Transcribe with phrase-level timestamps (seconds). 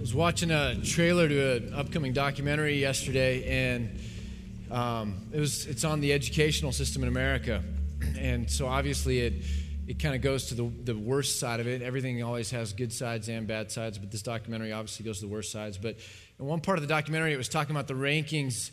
[0.00, 3.44] was watching a trailer to an upcoming documentary yesterday,
[3.76, 4.00] and
[4.70, 7.62] um, it was it's on the educational system in America,
[8.18, 9.34] and so obviously it
[9.86, 11.82] it kind of goes to the, the worst side of it.
[11.82, 15.32] Everything always has good sides and bad sides, but this documentary obviously goes to the
[15.32, 15.76] worst sides.
[15.76, 15.96] But
[16.38, 18.70] in one part of the documentary, it was talking about the rankings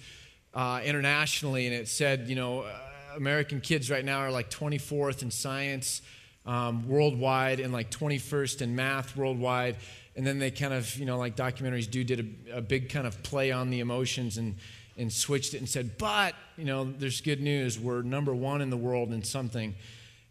[0.53, 2.69] uh, internationally, and it said, you know, uh,
[3.17, 6.01] American kids right now are like 24th in science
[6.45, 9.75] um, worldwide and like 21st in math worldwide
[10.17, 13.05] and then they kind of, you know, like documentaries do, did a, a, big kind
[13.05, 14.55] of play on the emotions and,
[14.97, 17.79] and switched it and said, but, you know, there's good news.
[17.79, 19.75] We're number one in the world in something.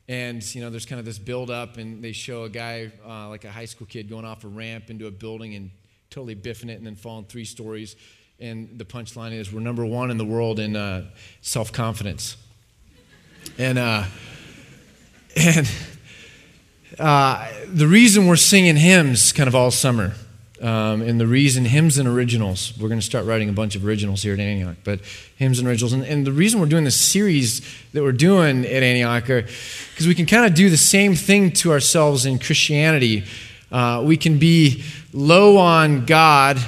[0.09, 3.29] And, you know, there's kind of this build up, and they show a guy, uh,
[3.29, 5.71] like a high school kid, going off a ramp into a building and
[6.11, 7.95] totally biffing it and then falling three stories.
[8.41, 11.11] And the punchline is, we're number one in the world in uh,
[11.43, 12.37] self confidence.
[13.57, 14.05] And, uh,
[15.37, 15.69] and,
[16.99, 20.15] uh, the reason we're singing hymns kind of all summer,
[20.63, 23.85] um, and the reason hymns and originals, we're going to start writing a bunch of
[23.85, 25.01] originals here at Antioch, but
[25.37, 25.93] hymns and originals.
[25.93, 27.61] And, and the reason we're doing this series
[27.93, 31.73] that we're doing at Antioch because we can kind of do the same thing to
[31.73, 33.25] ourselves in Christianity.
[33.71, 36.59] Uh, we can be low on God,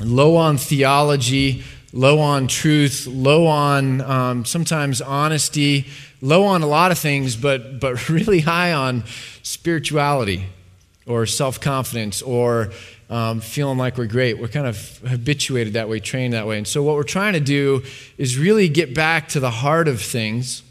[0.00, 5.86] low on theology, low on truth, low on um, sometimes honesty,
[6.20, 9.04] low on a lot of things, but, but really high on
[9.42, 10.46] spirituality
[11.06, 12.70] or self confidence or
[13.08, 14.38] um, feeling like we're great.
[14.38, 16.58] We're kind of habituated that way, trained that way.
[16.58, 17.82] And so, what we're trying to do
[18.18, 20.62] is really get back to the heart of things,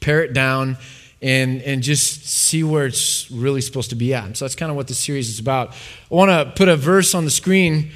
[0.00, 0.76] pare it down,
[1.20, 4.24] and, and just see where it's really supposed to be at.
[4.24, 5.70] And so, that's kind of what the series is about.
[5.72, 7.90] I want to put a verse on the screen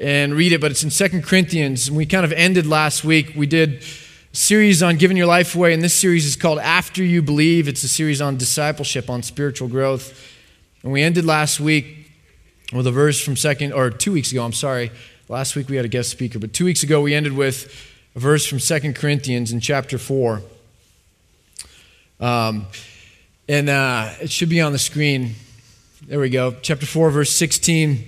[0.00, 1.88] and read it, but it's in Second Corinthians.
[1.88, 3.32] And we kind of ended last week.
[3.36, 3.82] We did
[4.36, 7.68] series on giving your life away, and this series is called After You Believe.
[7.68, 10.22] It's a series on discipleship, on spiritual growth.
[10.82, 12.10] And we ended last week
[12.72, 14.90] with a verse from second, or two weeks ago, I'm sorry.
[15.28, 17.72] Last week we had a guest speaker, but two weeks ago we ended with
[18.14, 20.42] a verse from Second Corinthians in chapter 4.
[22.20, 22.66] Um,
[23.48, 25.34] and uh, it should be on the screen.
[26.06, 26.54] There we go.
[26.60, 28.04] Chapter 4, verse 16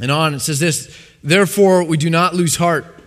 [0.00, 0.32] and on.
[0.32, 2.97] It says this Therefore, we do not lose heart.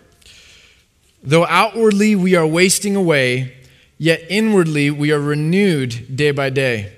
[1.24, 3.56] Though outwardly we are wasting away,
[3.98, 6.94] yet inwardly we are renewed day by day.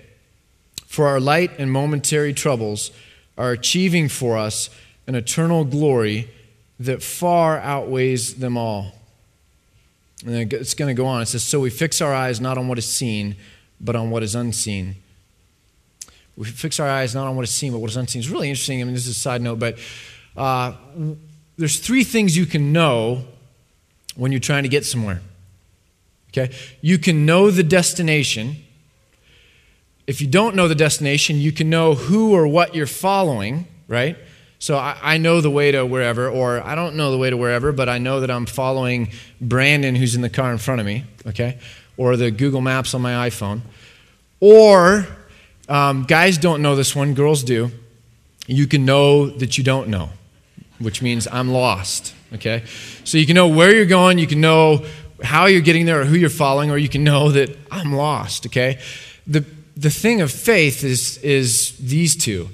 [0.87, 2.91] For our light and momentary troubles
[3.37, 4.69] are achieving for us
[5.07, 6.29] an eternal glory
[6.79, 8.93] that far outweighs them all.
[10.25, 11.21] And it's going to go on.
[11.21, 13.35] It says, So we fix our eyes not on what is seen,
[13.81, 14.95] but on what is unseen.
[16.37, 18.21] We fix our eyes not on what is seen, but what is unseen.
[18.21, 18.81] It's really interesting.
[18.81, 19.77] I mean, this is a side note, but
[20.37, 20.73] uh,
[21.57, 23.25] there's three things you can know
[24.15, 25.21] when you're trying to get somewhere.
[26.29, 26.53] Okay?
[26.81, 28.57] You can know the destination.
[30.07, 34.17] If you don't know the destination, you can know who or what you're following, right?
[34.59, 37.35] So I, I, know the way to wherever, or I don't know the way to
[37.35, 39.09] wherever, but I know that I'm following
[39.41, 41.59] Brandon who's in the car in front of me, okay?
[41.97, 43.61] Or the Google Maps on my iPhone.
[44.39, 45.05] Or,
[45.67, 47.71] um, guys don't know this one, girls do.
[48.47, 50.09] You can know that you don't know,
[50.83, 52.63] which means I'm lost, okay?
[53.03, 54.85] So you can know where you're going, you can know
[55.23, 58.45] how you're getting there or who you're following, or you can know that I'm lost,
[58.47, 58.79] okay?
[59.25, 59.45] The,
[59.75, 62.49] the thing of faith is, is these two.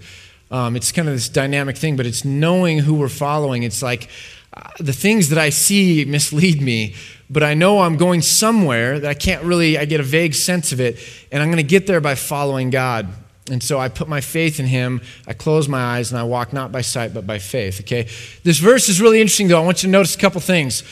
[0.51, 3.63] Um, it's kind of this dynamic thing, but it's knowing who we're following.
[3.63, 4.09] It's like
[4.53, 6.95] uh, the things that I see mislead me,
[7.29, 10.71] but I know I'm going somewhere that I can't really, I get a vague sense
[10.71, 10.97] of it,
[11.31, 13.07] and I'm going to get there by following God.
[13.49, 15.01] And so I put my faith in him.
[15.27, 17.81] I close my eyes and I walk not by sight but by faith.
[17.81, 18.07] Okay?
[18.43, 19.61] This verse is really interesting though.
[19.61, 20.83] I want you to notice a couple things.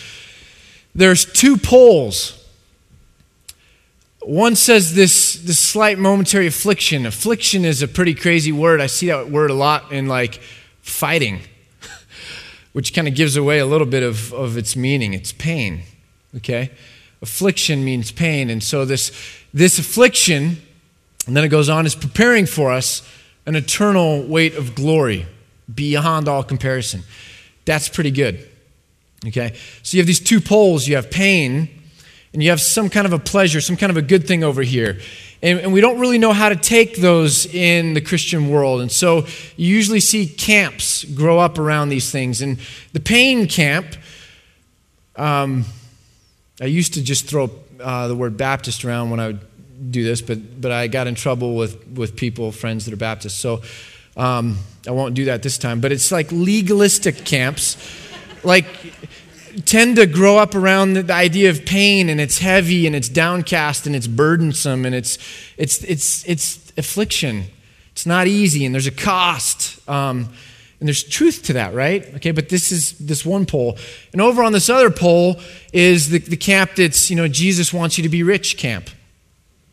[0.95, 2.33] There's two poles.
[4.21, 7.05] One says this, this slight momentary affliction.
[7.05, 8.81] Affliction is a pretty crazy word.
[8.81, 10.41] I see that word a lot in like
[10.81, 11.41] fighting,
[12.73, 15.13] which kind of gives away a little bit of, of its meaning.
[15.13, 15.83] It's pain.
[16.35, 16.71] Okay?
[17.21, 18.49] Affliction means pain.
[18.49, 19.11] And so this,
[19.53, 20.57] this affliction
[21.27, 23.07] and then it goes on, is preparing for us
[23.45, 25.25] an eternal weight of glory
[25.73, 27.03] beyond all comparison.
[27.65, 28.47] That's pretty good.
[29.25, 29.53] Okay?
[29.83, 31.69] So you have these two poles you have pain,
[32.33, 34.61] and you have some kind of a pleasure, some kind of a good thing over
[34.61, 34.99] here.
[35.41, 38.81] And, and, we don't really know how to take those in the Christian world.
[38.81, 42.41] And so you usually see camps grow up around these things.
[42.41, 42.57] And
[42.93, 43.85] the pain camp,
[45.15, 45.65] um,
[46.59, 49.39] I used to just throw uh, the word Baptist around when I would
[49.91, 53.37] do this, but, but I got in trouble with, with people, friends that are Baptists.
[53.37, 53.61] So
[54.15, 54.57] um,
[54.87, 55.81] I won't do that this time.
[55.81, 57.77] But it's like legalistic camps,
[58.43, 58.65] like
[59.65, 63.87] tend to grow up around the idea of pain and it's heavy and it's downcast
[63.87, 65.17] and it's burdensome and it's,
[65.57, 67.43] it's, it's, it's affliction.
[67.91, 69.87] It's not easy and there's a cost.
[69.89, 70.29] Um,
[70.79, 72.05] And there's truth to that, right?
[72.17, 73.79] Okay, but this is this one pole.
[74.13, 75.39] And over on this other pole
[75.73, 78.91] is the, the camp that's, you know, Jesus wants you to be rich camp,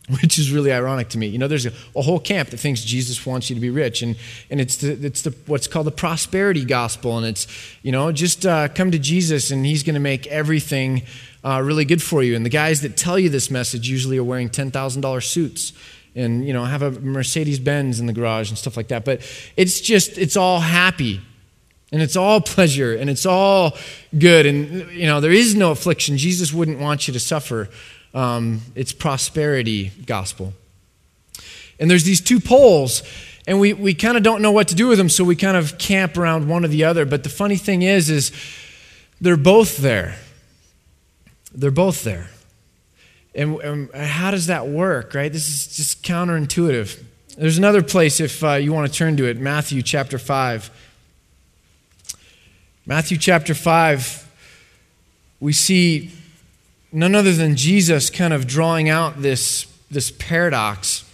[0.21, 1.27] which is really ironic to me.
[1.27, 4.03] You know, there's a, a whole camp that thinks Jesus wants you to be rich.
[4.03, 4.17] And,
[4.51, 7.17] and it's, the, it's the, what's called the prosperity gospel.
[7.17, 7.47] And it's,
[7.83, 11.03] you know, just uh, come to Jesus and he's going to make everything
[11.43, 12.37] uh, really good for you.
[12.37, 15.73] And the guys that tell you this message usually are wearing $10,000 suits
[16.17, 19.21] and you know have a mercedes benz in the garage and stuff like that but
[19.56, 21.21] it's just it's all happy
[21.93, 23.77] and it's all pleasure and it's all
[24.17, 27.69] good and you know there is no affliction jesus wouldn't want you to suffer
[28.14, 30.52] um, it's prosperity gospel
[31.78, 33.02] and there's these two poles
[33.46, 35.56] and we, we kind of don't know what to do with them so we kind
[35.56, 38.32] of camp around one or the other but the funny thing is is
[39.20, 40.16] they're both there
[41.52, 42.28] they're both there
[43.34, 45.32] and, and, how does that work, right?
[45.32, 47.02] This is just counterintuitive.
[47.37, 50.70] There's another place if uh, you want to turn to it Matthew chapter 5.
[52.87, 54.28] Matthew chapter 5,
[55.40, 56.12] we see
[56.94, 61.05] none other than Jesus kind of drawing out this, this paradox.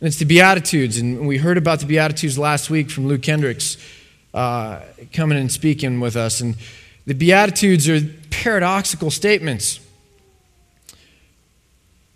[0.00, 0.96] And it's the Beatitudes.
[0.96, 3.76] And we heard about the Beatitudes last week from Luke Hendricks
[4.32, 4.80] uh,
[5.12, 6.40] coming and speaking with us.
[6.40, 6.56] And
[7.06, 8.00] the Beatitudes are
[8.30, 9.78] paradoxical statements.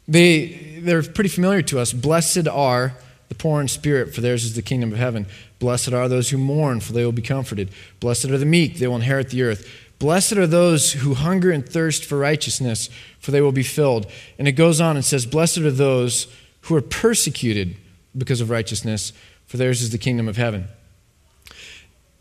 [0.08, 1.92] They, they're pretty familiar to us.
[1.92, 2.94] Blessed are
[3.28, 5.26] the poor in spirit, for theirs is the kingdom of heaven.
[5.58, 7.70] Blessed are those who mourn, for they will be comforted.
[8.00, 9.68] Blessed are the meek, they will inherit the earth.
[9.98, 14.10] Blessed are those who hunger and thirst for righteousness, for they will be filled.
[14.38, 16.26] And it goes on and says, Blessed are those
[16.62, 17.76] who are persecuted
[18.16, 19.12] because of righteousness,
[19.46, 20.66] for theirs is the kingdom of heaven.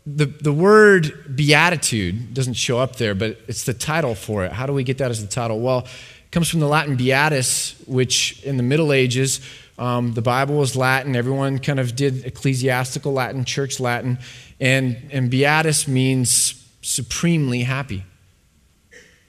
[0.06, 4.52] The, the word beatitude doesn't show up there, but it's the title for it.
[4.52, 5.60] How do we get that as the title?
[5.60, 9.40] Well, it comes from the Latin beatus, which in the Middle Ages,
[9.78, 11.16] um, the Bible was Latin.
[11.16, 14.18] Everyone kind of did ecclesiastical Latin, church Latin.
[14.60, 18.04] And, and beatus means supremely happy.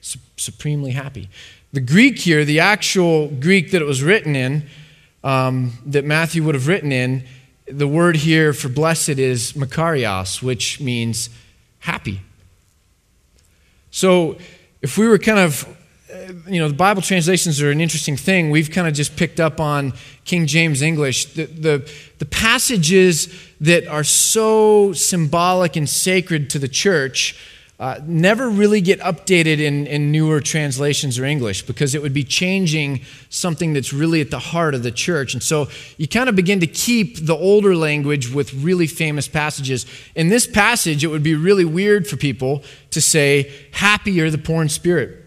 [0.00, 1.28] Su- supremely happy.
[1.72, 4.68] The Greek here, the actual Greek that it was written in,
[5.24, 7.24] um, that Matthew would have written in,
[7.66, 11.30] the word here for blessed is makarios, which means
[11.80, 12.20] happy.
[13.90, 14.38] So
[14.82, 15.66] if we were kind of
[16.46, 18.50] you know, the Bible translations are an interesting thing.
[18.50, 19.92] We've kind of just picked up on
[20.24, 21.34] King James English.
[21.34, 27.38] The, the, the, passages that are so symbolic and sacred to the church
[27.78, 32.24] uh, never really get updated in, in newer translations or English because it would be
[32.24, 35.34] changing something that's really at the heart of the church.
[35.34, 35.68] And so
[35.98, 39.84] you kind of begin to keep the older language with really famous passages.
[40.14, 44.38] In this passage, it would be really weird for people to say, Happy are the
[44.38, 45.25] poor in spirit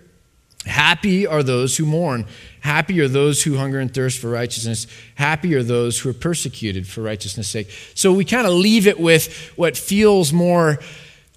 [0.65, 2.25] Happy are those who mourn.
[2.61, 4.87] Happy are those who hunger and thirst for righteousness.
[5.15, 7.71] Happy are those who are persecuted for righteousness' sake.
[7.95, 10.79] So we kind of leave it with what feels more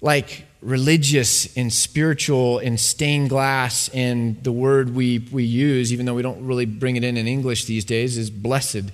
[0.01, 3.89] like religious and spiritual and stained glass.
[3.89, 7.27] And the word we, we use, even though we don't really bring it in in
[7.27, 8.91] English these days, is blessed.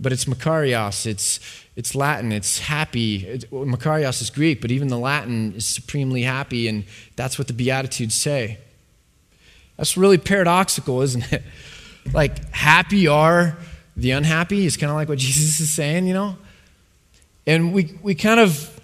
[0.00, 1.38] But it's Makarios, it's,
[1.76, 3.26] it's Latin, it's happy.
[3.26, 6.68] It, Makarios is Greek, but even the Latin is supremely happy.
[6.68, 6.84] And
[7.16, 8.58] that's what the Beatitudes say.
[9.82, 11.42] That's really paradoxical, isn't it?
[12.12, 13.56] Like, happy are
[13.96, 16.36] the unhappy is kind of like what Jesus is saying, you know?
[17.46, 18.80] And we, we kind of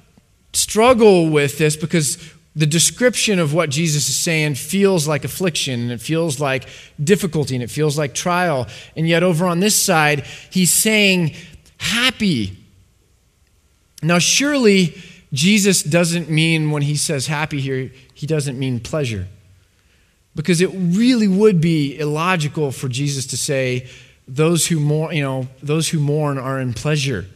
[0.52, 5.90] struggle with this because the description of what Jesus is saying feels like affliction and
[5.90, 6.68] it feels like
[7.02, 8.68] difficulty and it feels like trial.
[8.96, 11.34] And yet, over on this side, he's saying
[11.78, 12.56] happy.
[14.00, 15.00] Now, surely
[15.32, 19.26] Jesus doesn't mean when he says happy here, he doesn't mean pleasure.
[20.38, 23.88] Because it really would be illogical for Jesus to say,
[24.28, 27.26] those who mourn, you know, those who mourn are in pleasure.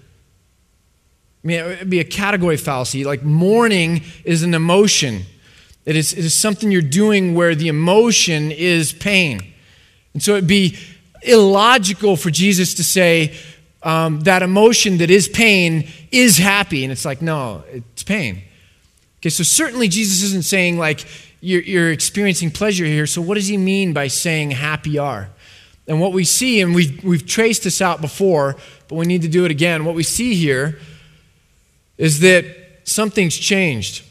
[1.42, 3.02] I mean, it would be a category fallacy.
[3.02, 5.22] Like mourning is an emotion.
[5.84, 9.52] It is, it is something you're doing where the emotion is pain.
[10.14, 10.78] And so it'd be
[11.24, 13.34] illogical for Jesus to say
[13.82, 16.84] um, that emotion that is pain is happy.
[16.84, 18.42] And it's like, no, it's pain.
[19.18, 21.04] Okay, so certainly Jesus isn't saying, like,
[21.42, 23.06] you're, you're experiencing pleasure here.
[23.06, 25.28] So, what does he mean by saying happy are?
[25.88, 28.56] And what we see, and we've, we've traced this out before,
[28.86, 29.84] but we need to do it again.
[29.84, 30.78] What we see here
[31.98, 32.46] is that
[32.84, 34.04] something's changed.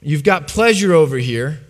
[0.00, 1.60] You've got pleasure over here.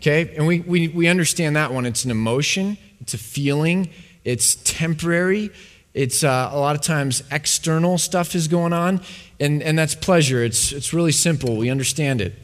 [0.00, 0.34] Okay?
[0.36, 1.86] And we, we, we understand that one.
[1.86, 3.88] It's an emotion, it's a feeling,
[4.22, 5.50] it's temporary,
[5.94, 9.00] it's uh, a lot of times external stuff is going on,
[9.44, 10.42] and, and that's pleasure.
[10.42, 11.56] It's, it's really simple.
[11.56, 12.34] We understand it.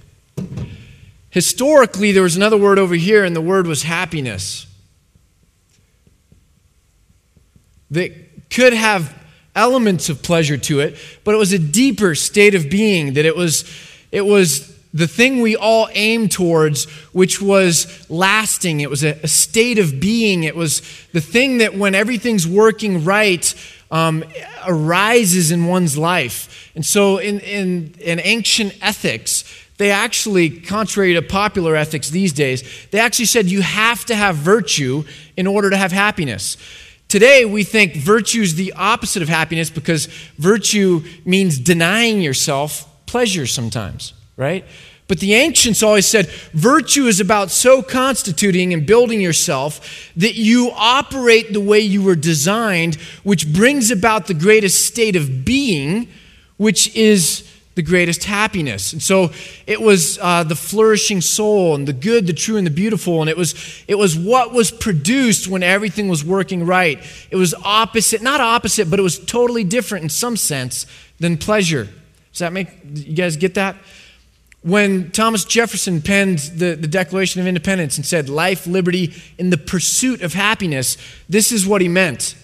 [1.31, 4.67] Historically, there was another word over here, and the word was happiness.
[7.91, 9.17] That could have
[9.55, 13.37] elements of pleasure to it, but it was a deeper state of being, that it
[13.37, 13.65] was,
[14.13, 18.81] it was the thing we all aim towards, which was lasting.
[18.81, 20.45] It was a, a state of being.
[20.45, 23.55] It was the thing that when everything's working right,
[23.91, 24.25] um,
[24.67, 26.71] arises in one's life.
[26.75, 29.45] And so, in, in, in ancient ethics,
[29.79, 34.37] they actually, contrary to popular ethics these days, they actually said you have to have
[34.37, 35.05] virtue
[35.37, 36.57] in order to have happiness.
[37.09, 40.07] Today, we think virtue is the opposite of happiness because
[40.39, 44.65] virtue means denying yourself pleasure sometimes, right?
[45.11, 50.71] But the ancients always said virtue is about so constituting and building yourself that you
[50.73, 56.07] operate the way you were designed, which brings about the greatest state of being,
[56.59, 57.43] which is
[57.75, 58.93] the greatest happiness.
[58.93, 59.33] And so
[59.67, 63.21] it was uh, the flourishing soul and the good, the true, and the beautiful.
[63.21, 67.01] And it was, it was what was produced when everything was working right.
[67.33, 70.87] It was opposite, not opposite, but it was totally different in some sense
[71.19, 71.89] than pleasure.
[72.31, 73.75] Does that make, you guys get that?
[74.63, 79.57] When Thomas Jefferson penned the, the Declaration of Independence and said, life, liberty, in the
[79.57, 80.97] pursuit of happiness,
[81.29, 82.35] this is what he meant.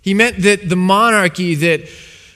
[0.00, 1.82] He meant that the monarchy, that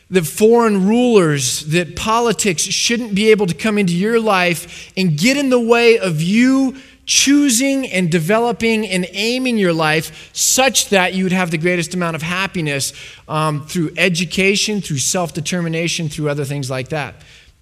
[0.09, 5.37] the foreign rulers, that politics shouldn't be able to come into your life and get
[5.37, 11.25] in the way of you choosing and developing and aiming your life such that you
[11.25, 12.93] would have the greatest amount of happiness
[13.29, 17.15] um, through education, through self determination, through other things like that.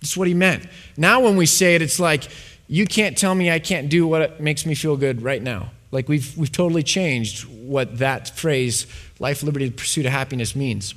[0.04, 0.66] That's what he meant.
[0.98, 2.28] Now, when we say it, it's like,
[2.68, 5.70] you can't tell me I can't do what makes me feel good right now.
[5.92, 8.86] Like we've, we've totally changed what that phrase,
[9.18, 10.94] life, liberty, the pursuit of happiness, means.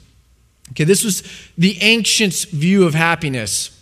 [0.72, 1.24] Okay, this was
[1.58, 3.82] the ancients' view of happiness.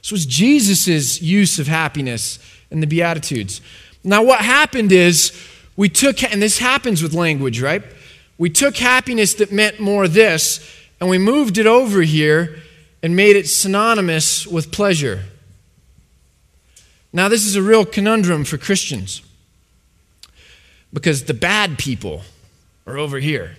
[0.00, 2.38] This was Jesus' use of happiness
[2.70, 3.60] in the Beatitudes.
[4.04, 5.32] Now, what happened is
[5.74, 7.82] we took, and this happens with language, right?
[8.38, 10.60] We took happiness that meant more this,
[11.00, 12.62] and we moved it over here
[13.02, 15.24] and made it synonymous with pleasure.
[17.12, 19.22] Now, this is a real conundrum for Christians
[20.92, 22.22] because the bad people
[22.86, 23.56] are over here.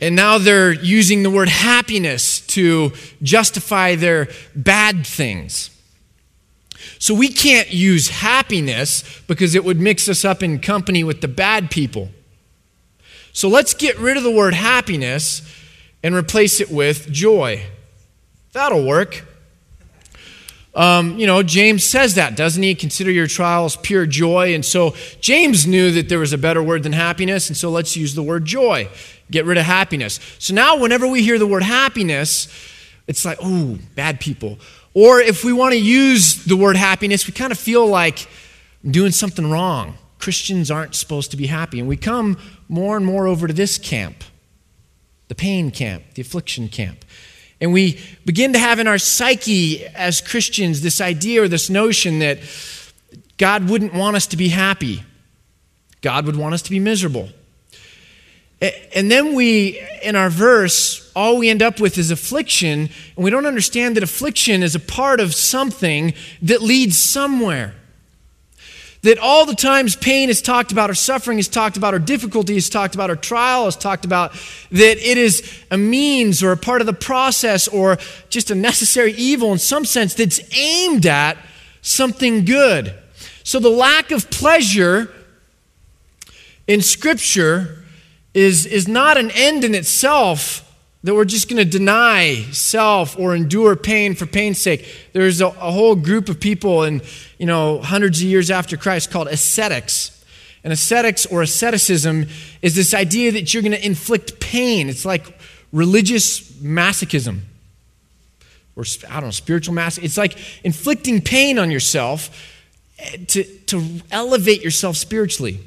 [0.00, 5.70] And now they're using the word happiness to justify their bad things.
[6.98, 11.28] So we can't use happiness because it would mix us up in company with the
[11.28, 12.10] bad people.
[13.32, 15.42] So let's get rid of the word happiness
[16.02, 17.64] and replace it with joy.
[18.52, 19.24] That'll work.
[20.74, 22.74] Um, you know, James says that, doesn't he?
[22.74, 24.54] Consider your trials pure joy.
[24.54, 27.96] And so James knew that there was a better word than happiness, and so let's
[27.96, 28.88] use the word joy.
[29.30, 30.18] Get rid of happiness.
[30.38, 32.48] So now, whenever we hear the word happiness,
[33.06, 34.58] it's like, oh, bad people.
[34.94, 38.26] Or if we want to use the word happiness, we kind of feel like
[38.84, 39.96] I'm doing something wrong.
[40.18, 41.80] Christians aren't supposed to be happy.
[41.80, 44.22] And we come more and more over to this camp
[45.32, 47.06] the pain camp, the affliction camp.
[47.58, 52.18] And we begin to have in our psyche as Christians this idea or this notion
[52.18, 52.40] that
[53.38, 55.02] God wouldn't want us to be happy,
[56.02, 57.30] God would want us to be miserable.
[58.94, 63.30] And then we, in our verse, all we end up with is affliction, and we
[63.30, 66.12] don't understand that affliction is a part of something
[66.42, 67.74] that leads somewhere.
[69.02, 72.56] That all the times pain is talked about, or suffering is talked about, or difficulty
[72.56, 74.32] is talked about, or trial is talked about,
[74.70, 79.12] that it is a means or a part of the process or just a necessary
[79.14, 81.36] evil in some sense that's aimed at
[81.80, 82.94] something good.
[83.42, 85.12] So the lack of pleasure
[86.68, 87.84] in Scripture
[88.34, 90.71] is, is not an end in itself
[91.04, 94.86] that we're just going to deny self or endure pain for pain's sake.
[95.12, 97.02] There's a, a, whole group of people in,
[97.38, 100.24] you know, hundreds of years after Christ called ascetics.
[100.62, 102.26] And ascetics or asceticism
[102.62, 104.88] is this idea that you're going to inflict pain.
[104.88, 105.36] It's like
[105.72, 107.40] religious masochism
[108.76, 110.04] or, I don't know, spiritual masochism.
[110.04, 112.30] It's like inflicting pain on yourself
[113.00, 115.60] eh, to, to elevate yourself spiritually.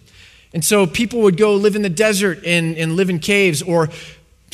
[0.54, 3.90] And so people would go live in the desert and, and live in caves or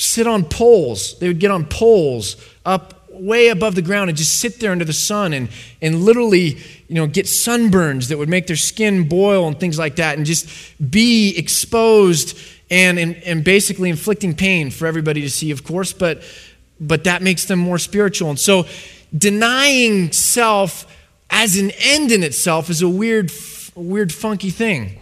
[0.02, 1.18] sit on poles.
[1.20, 4.86] They would get on poles up way above the ground and just sit there under
[4.86, 5.50] the sun and,
[5.82, 9.98] and literally you know get sunburns that would make their skin boil and things like
[9.98, 10.50] that and just
[10.90, 12.38] be exposed
[12.72, 16.24] and, and, and basically inflicting pain for everybody to see of course but
[16.80, 18.66] but that makes them more spiritual and so
[19.16, 20.88] denying self
[21.30, 23.32] as an end in itself is a weird
[23.76, 25.00] weird funky thing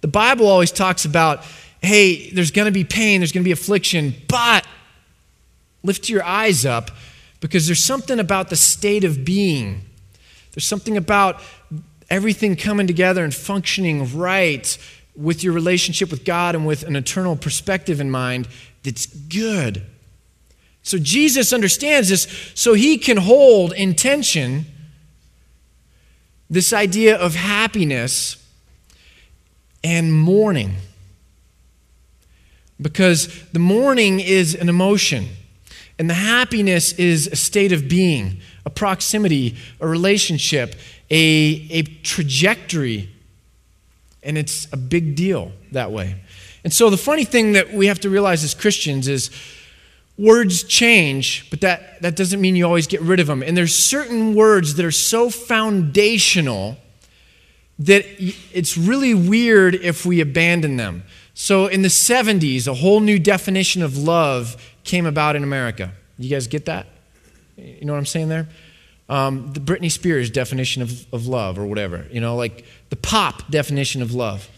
[0.00, 1.44] the bible always talks about
[1.82, 4.66] hey, there's going to be pain, there's going to be affliction, but
[5.82, 6.90] lift your eyes up
[7.40, 9.82] because there's something about the state of being.
[10.52, 11.40] There's something about
[12.10, 14.78] everything coming together and functioning right
[15.14, 18.48] with your relationship with God and with an eternal perspective in mind
[18.82, 19.84] that's good.
[20.82, 24.66] So Jesus understands this so he can hold in tension
[26.48, 28.42] this idea of happiness
[29.84, 30.76] and mourning.
[32.80, 35.26] Because the mourning is an emotion,
[35.98, 40.76] and the happiness is a state of being, a proximity, a relationship,
[41.10, 43.08] a, a trajectory.
[44.22, 46.16] And it's a big deal that way.
[46.64, 49.30] And so the funny thing that we have to realize as Christians is
[50.16, 53.42] words change, but that, that doesn't mean you always get rid of them.
[53.42, 56.76] And there's certain words that are so foundational
[57.78, 58.04] that
[58.52, 61.04] it's really weird if we abandon them.
[61.40, 65.92] So in the 70s, a whole new definition of love came about in America.
[66.18, 66.88] You guys get that?
[67.56, 68.48] You know what I'm saying there?
[69.08, 73.48] Um, the Britney Spears definition of, of love or whatever, you know, like the pop
[73.52, 74.48] definition of love.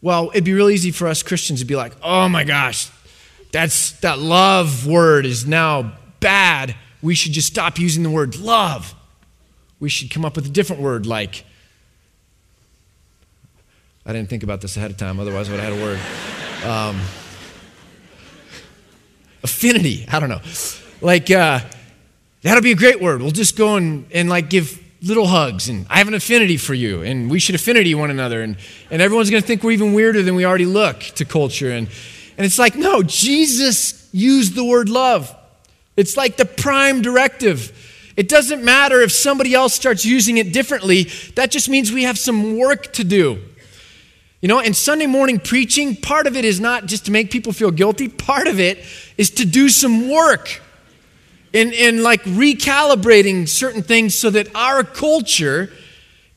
[0.00, 2.90] Well, it'd be real easy for us Christians to be like, oh my gosh,
[3.52, 6.74] that's, that love word is now bad.
[7.00, 8.92] We should just stop using the word love.
[9.78, 11.44] We should come up with a different word like
[14.04, 15.98] I didn't think about this ahead of time, otherwise, I would have had a word.
[16.68, 17.00] Um,
[19.44, 20.40] affinity, I don't know.
[21.00, 21.60] Like, uh,
[22.42, 23.22] that'll be a great word.
[23.22, 26.74] We'll just go and, and like give little hugs, and I have an affinity for
[26.74, 28.56] you, and we should affinity one another, and,
[28.90, 31.70] and everyone's going to think we're even weirder than we already look to culture.
[31.70, 31.88] And,
[32.36, 35.32] and it's like, no, Jesus used the word love.
[35.96, 38.12] It's like the prime directive.
[38.16, 41.04] It doesn't matter if somebody else starts using it differently,
[41.36, 43.40] that just means we have some work to do.
[44.42, 47.52] You know, and Sunday morning preaching, part of it is not just to make people
[47.52, 48.84] feel guilty, part of it
[49.16, 50.60] is to do some work
[51.52, 55.72] in, in like recalibrating certain things so that our culture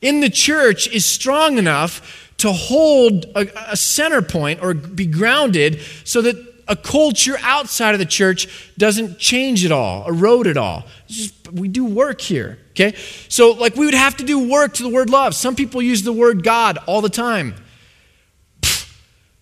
[0.00, 5.80] in the church is strong enough to hold a, a center point or be grounded
[6.04, 6.36] so that
[6.68, 10.84] a culture outside of the church doesn't change at all, erode at all.
[11.08, 12.94] Just, we do work here, okay?
[13.28, 15.34] So, like, we would have to do work to the word love.
[15.34, 17.54] Some people use the word God all the time.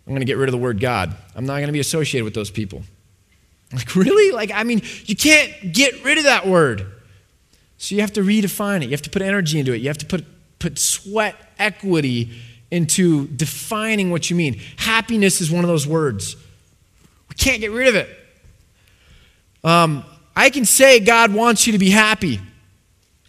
[0.06, 1.14] I'm going to get rid of the word God.
[1.34, 2.82] I'm not going to be associated with those people.
[3.72, 4.30] Like, really?
[4.30, 6.86] Like, I mean, you can't get rid of that word.
[7.78, 8.84] So you have to redefine it.
[8.84, 9.78] You have to put energy into it.
[9.78, 10.24] You have to put,
[10.58, 12.30] put sweat equity
[12.70, 14.60] into defining what you mean.
[14.76, 16.36] Happiness is one of those words.
[17.28, 18.08] We can't get rid of it.
[19.64, 20.04] Um,
[20.36, 22.40] I can say God wants you to be happy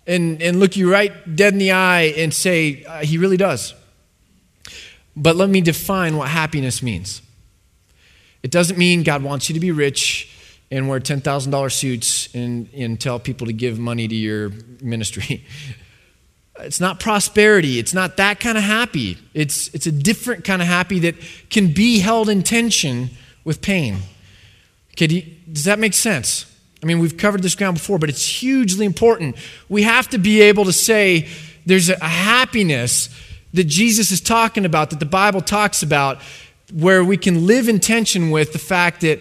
[0.08, 3.74] and, and look you right dead in the eye and say, uh, He really does.
[5.16, 7.22] But let me define what happiness means.
[8.44, 10.32] It doesn't mean God wants you to be rich
[10.70, 14.52] and wear $10,000 suits and, and tell people to give money to your
[14.82, 15.46] ministry.
[16.58, 17.80] It's not prosperity.
[17.80, 19.18] It's not that kind of happy.
[19.34, 21.16] It's, it's a different kind of happy that
[21.50, 23.10] can be held in tension
[23.44, 23.98] with pain.
[24.94, 26.46] Okay, do you, does that make sense?
[26.82, 29.36] I mean, we've covered this ground before, but it's hugely important.
[29.68, 31.28] We have to be able to say
[31.66, 33.10] there's a happiness
[33.56, 36.20] that Jesus is talking about, that the Bible talks about,
[36.74, 39.20] where we can live in tension with the fact that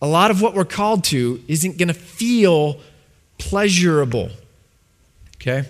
[0.00, 2.80] a lot of what we're called to isn't going to feel
[3.38, 4.30] pleasurable.
[5.36, 5.64] Okay?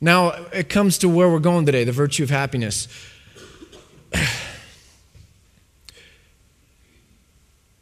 [0.00, 2.88] Now, it comes to where we're going today the virtue of happiness.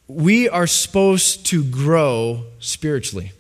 [0.07, 3.33] we are supposed to grow spiritually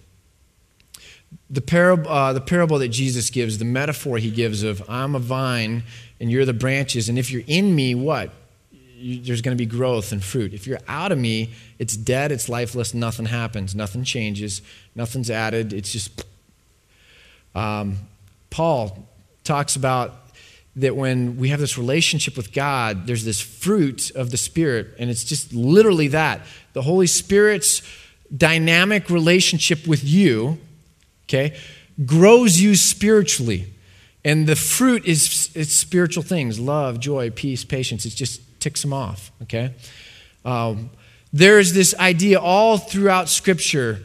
[1.52, 5.18] the, parable, uh, the parable that Jesus gives, the metaphor he gives of I'm a
[5.18, 5.84] vine
[6.18, 8.30] and you're the branches, and if you're in me, what?
[8.94, 10.54] You, there's going to be growth and fruit.
[10.54, 14.62] If you're out of me, it's dead, it's lifeless, nothing happens, nothing changes,
[14.94, 15.72] nothing's added.
[15.72, 16.24] It's just.
[17.54, 17.98] Um,
[18.48, 19.06] Paul
[19.44, 20.14] talks about
[20.76, 25.10] that when we have this relationship with God, there's this fruit of the Spirit, and
[25.10, 26.40] it's just literally that.
[26.72, 27.82] The Holy Spirit's
[28.34, 30.58] dynamic relationship with you
[31.32, 31.56] okay,
[32.04, 33.72] grows you spiritually.
[34.24, 38.04] And the fruit is it's spiritual things love, joy, peace, patience.
[38.06, 39.74] It just ticks them off, okay?
[40.44, 40.90] Um,
[41.32, 44.00] there's this idea all throughout Scripture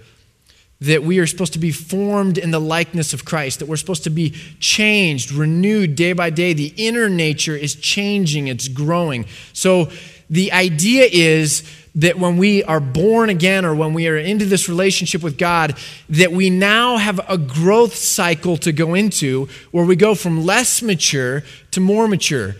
[0.79, 4.03] that we are supposed to be formed in the likeness of Christ, that we're supposed
[4.03, 6.53] to be changed, renewed day by day.
[6.53, 9.25] The inner nature is changing, it's growing.
[9.53, 9.89] So
[10.29, 11.63] the idea is
[11.97, 15.75] that when we are born again or when we are into this relationship with God,
[16.09, 20.83] that we now have a growth cycle to go into where we go from less
[20.83, 22.55] mature to more mature.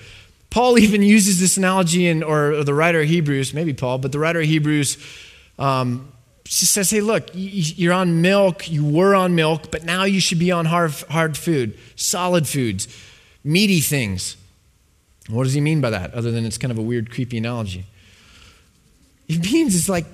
[0.50, 4.20] Paul even uses this analogy in, or, the writer of Hebrews, maybe Paul, but the
[4.20, 4.98] writer of Hebrews
[5.60, 6.12] um,
[6.46, 10.52] says, hey, look, you're on milk, you were on milk, but now you should be
[10.52, 12.88] on hard, hard food, solid foods,
[13.44, 14.36] meaty things.
[15.30, 17.86] What does he mean by that, other than it's kind of a weird, creepy analogy?
[19.30, 20.06] It means it's like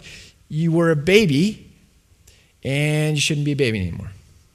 [0.49, 1.71] you were a baby
[2.63, 4.11] and you shouldn't be a baby anymore.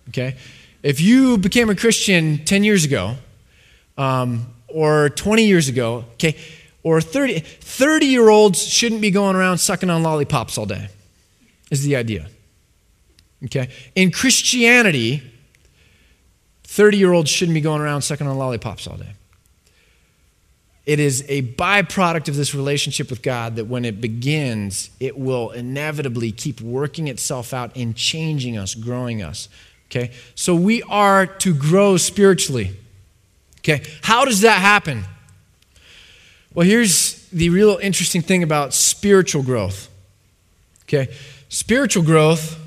[0.09, 0.37] Okay?
[0.83, 3.16] If you became a Christian 10 years ago,
[3.97, 6.37] um, or 20 years ago, okay,
[6.83, 10.88] or 30, 30 year olds shouldn't be going around sucking on lollipops all day,
[11.71, 12.27] is the idea.
[13.44, 13.68] Okay?
[13.94, 15.23] In Christianity,
[16.64, 19.14] 30 year olds shouldn't be going around sucking on lollipops all day.
[20.88, 25.51] It is a byproduct of this relationship with God that when it begins, it will
[25.51, 29.51] inevitably keep working itself out and changing us, growing us.
[29.90, 30.12] Okay?
[30.35, 32.74] So we are to grow spiritually.
[33.59, 33.83] Okay?
[34.01, 35.05] How does that happen?
[36.55, 39.90] Well, here's the real interesting thing about spiritual growth.
[40.85, 41.14] Okay?
[41.51, 42.59] Spiritual growth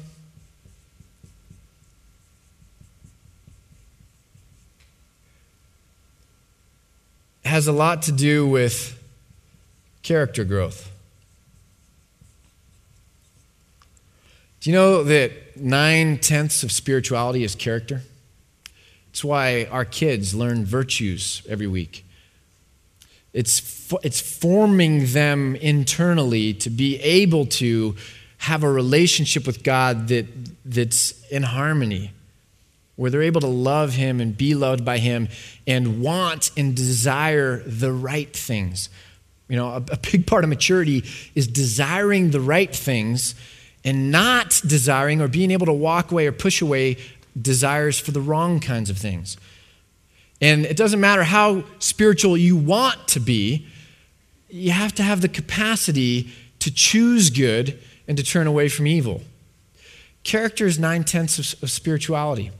[7.51, 8.97] has a lot to do with
[10.03, 10.89] character growth.
[14.61, 18.03] Do you know that nine tenths of spirituality is character?
[19.09, 22.05] It's why our kids learn virtues every week.
[23.33, 27.97] It's, it's forming them internally to be able to
[28.37, 30.25] have a relationship with God that,
[30.63, 32.11] that's in harmony
[32.95, 35.27] where they're able to love Him and be loved by Him
[35.65, 38.89] and want and desire the right things.
[39.47, 41.03] You know, a, a big part of maturity
[41.35, 43.35] is desiring the right things
[43.83, 46.97] and not desiring or being able to walk away or push away
[47.39, 49.37] desires for the wrong kinds of things.
[50.39, 53.67] And it doesn't matter how spiritual you want to be,
[54.49, 59.21] you have to have the capacity to choose good and to turn away from evil.
[60.23, 62.51] Character is nine tenths of, of spirituality.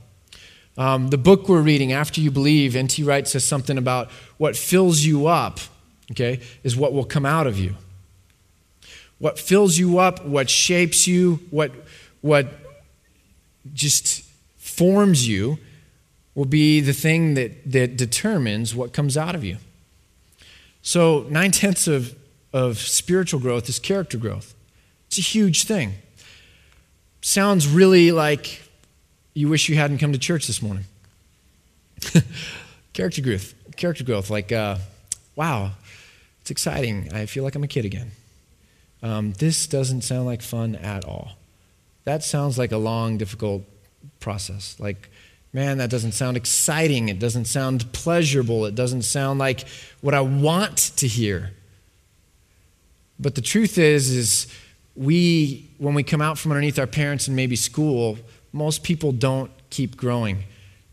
[0.78, 3.02] Um, the book we're reading, After You Believe, N.T.
[3.02, 5.60] Wright says something about what fills you up,
[6.12, 7.74] okay, is what will come out of you.
[9.18, 11.72] What fills you up, what shapes you, what,
[12.22, 12.48] what
[13.74, 14.24] just
[14.56, 15.58] forms you
[16.34, 19.58] will be the thing that, that determines what comes out of you.
[20.80, 22.16] So, nine tenths of,
[22.52, 24.54] of spiritual growth is character growth.
[25.06, 25.94] It's a huge thing.
[27.20, 28.61] Sounds really like
[29.34, 30.84] you wish you hadn't come to church this morning.
[32.92, 33.54] character growth.
[33.76, 34.30] Character growth.
[34.30, 34.76] Like, uh,
[35.36, 35.72] wow,
[36.40, 37.12] it's exciting.
[37.12, 38.10] I feel like I'm a kid again.
[39.02, 41.32] Um, this doesn't sound like fun at all.
[42.04, 43.62] That sounds like a long, difficult
[44.20, 44.76] process.
[44.78, 45.08] Like,
[45.52, 47.08] man, that doesn't sound exciting.
[47.08, 48.66] It doesn't sound pleasurable.
[48.66, 49.64] It doesn't sound like
[50.00, 51.52] what I want to hear.
[53.18, 54.46] But the truth is, is
[54.96, 58.18] we, when we come out from underneath our parents and maybe school,
[58.52, 60.44] most people don't keep growing.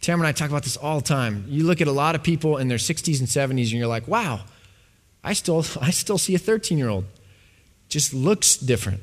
[0.01, 1.45] Tamara and I talk about this all the time.
[1.47, 4.07] You look at a lot of people in their 60s and 70s, and you're like,
[4.07, 4.41] wow,
[5.23, 7.05] I still, I still see a 13 year old.
[7.89, 9.01] Just looks different.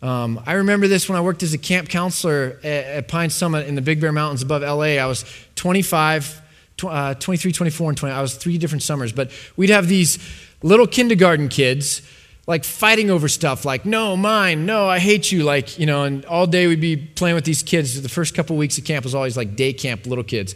[0.00, 3.68] Um, I remember this when I worked as a camp counselor at, at, Pine Summit
[3.68, 4.98] in the Big Bear Mountains above LA.
[4.98, 6.42] I was 25,
[6.76, 8.14] tw- uh, 23, 24, and 20.
[8.14, 9.12] I was three different summers.
[9.12, 10.18] But we'd have these
[10.62, 12.02] little kindergarten kids
[12.46, 16.24] like fighting over stuff like no mine no i hate you like you know and
[16.24, 18.00] all day we'd be playing with these kids.
[18.00, 20.54] The first couple weeks of camp was always like day camp little kids.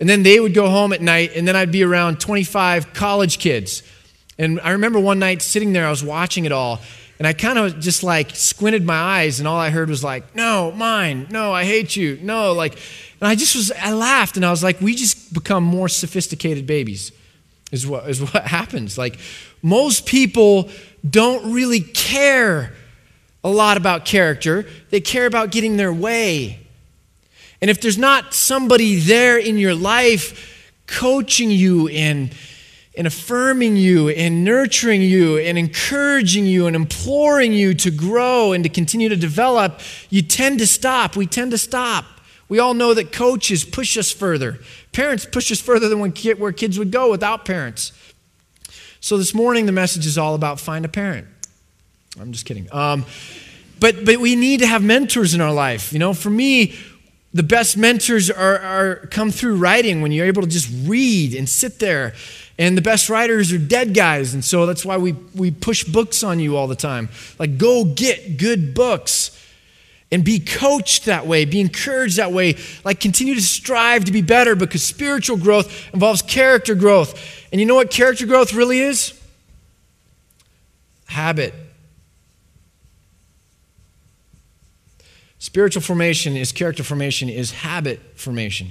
[0.00, 3.38] And then they would go home at night and then i'd be around 25 college
[3.38, 3.82] kids.
[4.38, 6.80] And i remember one night sitting there i was watching it all
[7.18, 10.34] and i kind of just like squinted my eyes and all i heard was like
[10.34, 12.74] no mine no i hate you no like
[13.20, 16.66] and i just was i laughed and i was like we just become more sophisticated
[16.66, 17.12] babies
[17.72, 18.98] is what is what happens.
[18.98, 19.18] Like
[19.62, 20.70] most people
[21.08, 22.72] don't really care
[23.44, 26.60] a lot about character, they care about getting their way.
[27.60, 32.34] And if there's not somebody there in your life coaching you and,
[32.96, 38.64] and affirming you and nurturing you and encouraging you and imploring you to grow and
[38.64, 39.80] to continue to develop,
[40.10, 41.16] you tend to stop.
[41.16, 42.04] We tend to stop.
[42.48, 44.58] We all know that coaches push us further.
[44.92, 47.92] Parents push us further than where kids would go without parents.
[49.00, 51.26] So this morning, the message is all about find a parent.
[52.20, 52.68] I'm just kidding.
[52.72, 53.04] Um,
[53.80, 55.92] but, but we need to have mentors in our life.
[55.92, 56.74] You know, for me,
[57.32, 61.48] the best mentors are, are come through writing when you're able to just read and
[61.48, 62.14] sit there.
[62.58, 64.34] And the best writers are dead guys.
[64.34, 67.08] And so that's why we, we push books on you all the time.
[67.38, 69.30] Like, go get good books
[70.10, 72.56] and be coached that way, be encouraged that way.
[72.84, 77.46] Like, continue to strive to be better because spiritual growth involves character growth.
[77.52, 79.18] And you know what character growth really is?
[81.06, 81.54] Habit.
[85.38, 88.68] Spiritual formation is character formation, is habit formation.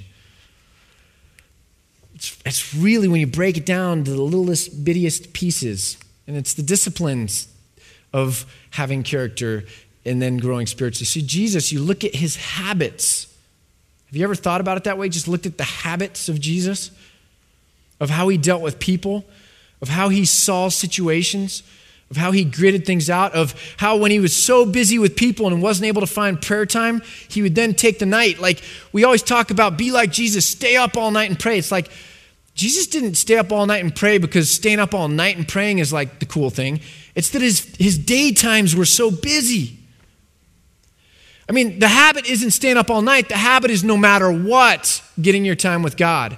[2.14, 6.52] It's, it's really when you break it down to the littlest, bittiest pieces, and it's
[6.52, 7.48] the disciplines
[8.12, 9.64] of having character
[10.08, 11.06] and then growing spiritually.
[11.06, 13.26] See, Jesus, you look at his habits.
[14.06, 15.08] Have you ever thought about it that way?
[15.08, 16.90] Just looked at the habits of Jesus,
[18.00, 19.24] of how he dealt with people,
[19.80, 21.62] of how he saw situations,
[22.10, 25.46] of how he gritted things out, of how when he was so busy with people
[25.46, 28.38] and wasn't able to find prayer time, he would then take the night.
[28.38, 31.58] Like we always talk about, be like Jesus, stay up all night and pray.
[31.58, 31.90] It's like
[32.54, 35.78] Jesus didn't stay up all night and pray because staying up all night and praying
[35.78, 36.80] is like the cool thing.
[37.14, 39.77] It's that his, his daytimes were so busy.
[41.48, 43.28] I mean, the habit isn't staying up all night.
[43.28, 46.36] The habit is no matter what, getting your time with God.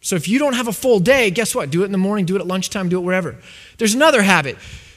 [0.00, 1.70] So if you don't have a full day, guess what?
[1.70, 3.36] Do it in the morning, do it at lunchtime, do it wherever.
[3.78, 4.56] There's another habit.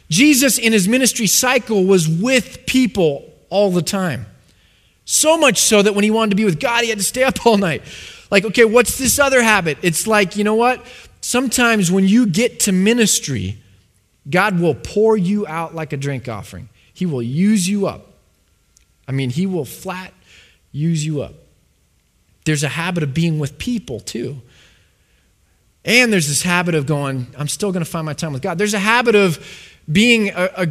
[0.10, 4.26] Jesus, in his ministry cycle, was with people all the time.
[5.06, 7.24] So much so that when he wanted to be with God, he had to stay
[7.24, 7.84] up all night.
[8.32, 9.78] Like, okay, what's this other habit?
[9.82, 10.84] It's like, you know what?
[11.22, 13.58] Sometimes when you get to ministry,
[14.30, 16.70] God will pour you out like a drink offering.
[16.94, 18.13] He will use you up.
[19.08, 20.14] I mean, He will flat
[20.72, 21.34] use you up.
[22.46, 24.42] There's a habit of being with people, too.
[25.86, 28.58] And there's this habit of going, I'm still going to find my time with God.
[28.58, 29.46] There's a habit of
[29.92, 30.68] being a, a,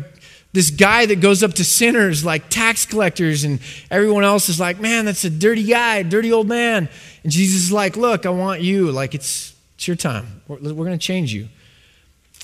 [0.53, 4.81] this guy that goes up to sinners like tax collectors, and everyone else is like,
[4.81, 6.89] man, that's a dirty guy, dirty old man.
[7.23, 8.91] And Jesus is like, look, I want you.
[8.91, 10.43] Like, it's, it's your time.
[10.49, 11.49] We're, we're going to change you.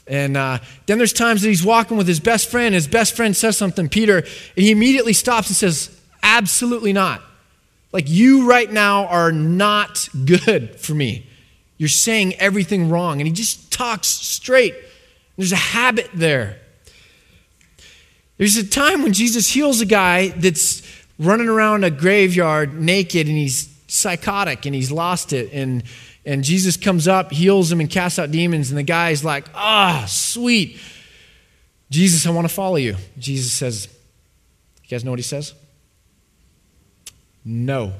[0.08, 2.74] And uh, then there's times that he's walking with his best friend.
[2.74, 7.22] His best friend says something, Peter, and he immediately stops and says, Absolutely not.
[7.92, 11.26] Like, you right now are not good for me.
[11.78, 13.20] You're saying everything wrong.
[13.20, 14.74] And he just talks straight.
[15.36, 16.58] There's a habit there.
[18.36, 20.82] There's a time when Jesus heals a guy that's
[21.18, 25.52] running around a graveyard naked and he's psychotic and he's lost it.
[25.52, 25.82] And
[26.28, 28.70] and Jesus comes up, heals him, and casts out demons.
[28.70, 30.78] And the guy's like, ah, sweet.
[31.88, 32.96] Jesus, I want to follow you.
[33.18, 33.88] Jesus says,
[34.82, 35.54] You guys know what he says?
[37.46, 37.94] No.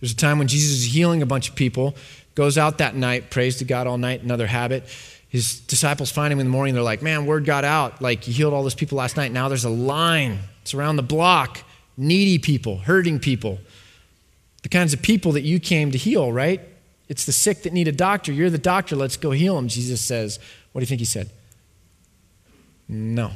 [0.00, 1.96] There's a time when Jesus is healing a bunch of people,
[2.34, 4.84] goes out that night, prays to God all night, another habit.
[5.28, 6.72] His disciples find him in the morning.
[6.72, 8.00] They're like, Man, word got out.
[8.00, 9.32] Like, you healed all those people last night.
[9.32, 10.38] Now there's a line.
[10.62, 11.60] It's around the block.
[11.98, 13.58] Needy people, hurting people
[14.62, 16.60] the kinds of people that you came to heal, right?
[17.08, 18.32] It's the sick that need a doctor.
[18.32, 18.94] You're the doctor.
[18.94, 19.68] Let's go heal them.
[19.68, 20.38] Jesus says,
[20.72, 21.30] What do you think he said?
[22.88, 23.32] No.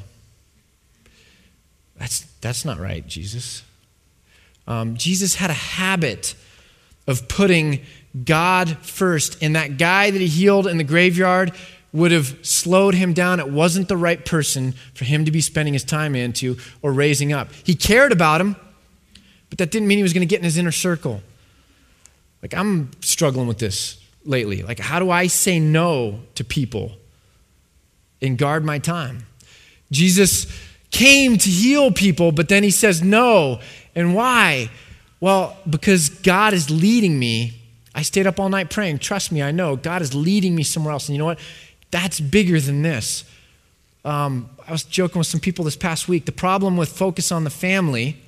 [1.97, 3.63] That's, that's not right, Jesus.
[4.67, 6.35] Um, Jesus had a habit
[7.07, 7.81] of putting
[8.25, 11.53] God first, and that guy that he healed in the graveyard
[11.93, 13.39] would have slowed him down.
[13.39, 17.33] It wasn't the right person for him to be spending his time into or raising
[17.33, 17.53] up.
[17.65, 18.57] He cared about him,
[19.55, 21.23] but that didn't mean he was going to get in his inner circle.
[22.43, 24.65] Like, I'm struggling with this lately.
[24.65, 26.91] Like, how do I say no to people
[28.21, 29.27] and guard my time?
[29.93, 30.49] Jesus
[30.91, 33.61] came to heal people, but then he says no.
[33.95, 34.71] And why?
[35.21, 37.63] Well, because God is leading me.
[37.95, 38.99] I stayed up all night praying.
[38.99, 39.77] Trust me, I know.
[39.77, 41.09] God is leading me somewhere else.
[41.09, 41.39] And you know what?
[41.93, 43.23] That's bigger than this.
[44.05, 46.27] Um, I was joking with some people this past week.
[46.27, 48.21] The problem with focus on the family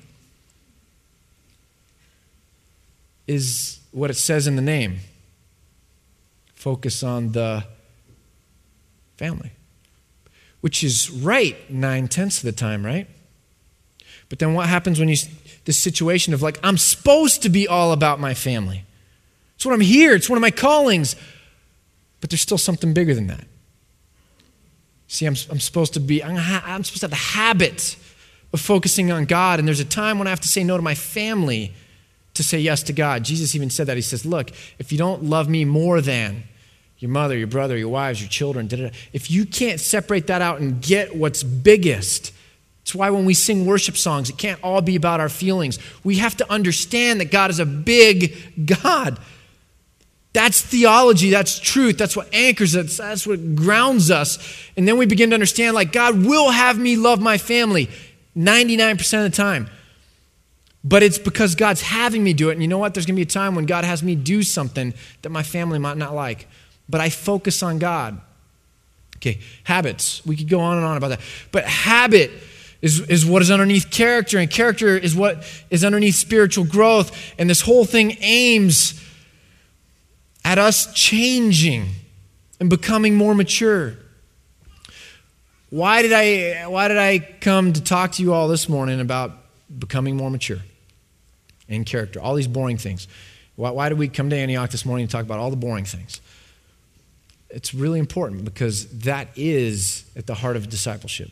[3.27, 4.99] is what it says in the name
[6.55, 7.63] focus on the
[9.15, 9.51] family,
[10.61, 13.07] which is right nine tenths of the time, right?
[14.29, 15.15] But then what happens when you,
[15.65, 18.83] this situation of like, I'm supposed to be all about my family?
[19.55, 21.15] It's what I'm here, it's one of my callings.
[22.19, 23.45] But there's still something bigger than that.
[25.07, 27.95] See, I'm, I'm supposed to be, I'm, I'm supposed to have the habit
[28.51, 30.83] of focusing on God, and there's a time when I have to say no to
[30.83, 31.73] my family
[32.37, 33.23] to say yes to God.
[33.23, 33.97] Jesus even said that.
[33.97, 36.43] He says, Look, if you don't love me more than
[36.99, 40.81] your mother, your brother, your wives, your children, if you can't separate that out and
[40.81, 42.33] get what's biggest,
[42.81, 45.77] it's why when we sing worship songs, it can't all be about our feelings.
[46.03, 49.19] We have to understand that God is a big God.
[50.33, 54.37] That's theology, that's truth, that's what anchors us, that's what grounds us.
[54.77, 57.89] And then we begin to understand like, God will have me love my family
[58.37, 59.69] 99% of the time.
[60.87, 62.53] But it's because God's having me do it.
[62.53, 62.93] And you know what?
[62.93, 65.79] There's going to be a time when God has me do something that my family
[65.79, 66.47] might not like.
[66.87, 68.21] But I focus on God.
[69.17, 70.25] Okay, habits.
[70.25, 71.19] We could go on and on about that.
[71.51, 72.31] But habit
[72.81, 77.33] is, is what is underneath character, and character is what is underneath spiritual growth.
[77.37, 79.03] And this whole thing aims
[80.45, 81.87] at us changing
[82.61, 83.95] and becoming more mature.
[85.69, 89.33] Why did I, why did I come to talk to you all this morning about
[89.77, 90.59] becoming more mature
[91.67, 93.07] in character, all these boring things.
[93.55, 95.85] Why, why did we come to Antioch this morning and talk about all the boring
[95.85, 96.21] things?
[97.49, 101.31] it's really important because that is at the heart of discipleship.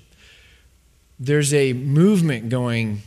[1.20, 3.02] There's a movement going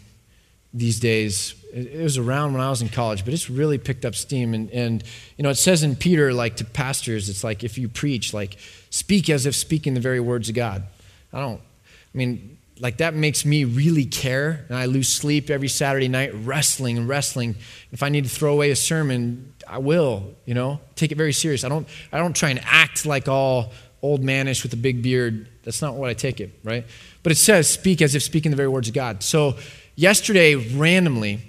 [0.75, 1.55] these days.
[1.73, 4.55] It was around when I was in college, but it's really picked up steam.
[4.55, 5.05] And, and
[5.37, 8.57] you know, it says in Peter, like to pastors, it's like if you preach, like
[8.91, 10.85] speak as if speaking the very words of God.
[11.33, 14.65] I don't, I mean, like that makes me really care.
[14.69, 17.57] And i lose sleep every saturday night wrestling and wrestling.
[17.93, 20.81] If i need to throw away a sermon i will you know?
[20.95, 21.65] Take it very serious.
[21.65, 25.49] I don't i don't try and act like all old manish with a big beard.
[25.63, 26.87] That's not what i take it right?
[27.23, 29.23] But it says speak as if speaking the very words of god.
[29.23, 29.57] So
[29.97, 31.41] yesterday randomly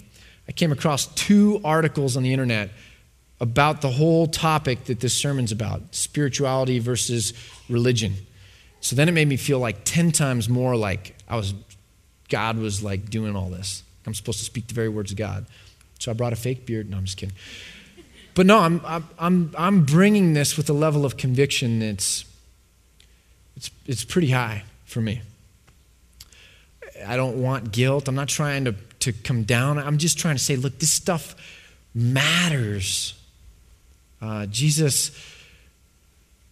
[0.48, 2.72] i came across two articles on the internet
[3.42, 7.34] about the whole topic that this sermon's about spirituality versus
[7.70, 8.13] religion
[8.82, 11.54] so then it made me feel like 10 times more like I was,
[12.30, 13.84] God was like doing all this.
[14.06, 15.46] I'm supposed to speak the very words of God.
[16.00, 16.89] So I brought a fake beard.
[16.89, 17.36] No, I'm just kidding.
[18.34, 18.82] But no, I'm,
[19.18, 22.26] I'm, I'm bringing this with a level of conviction that's
[23.58, 25.22] it's, it's pretty high for me.
[27.06, 28.08] I don't want guilt.
[28.08, 29.78] I'm not trying to, to come down.
[29.78, 31.36] I'm just trying to say, look, this stuff
[31.94, 33.20] matters.
[34.22, 35.12] Uh, Jesus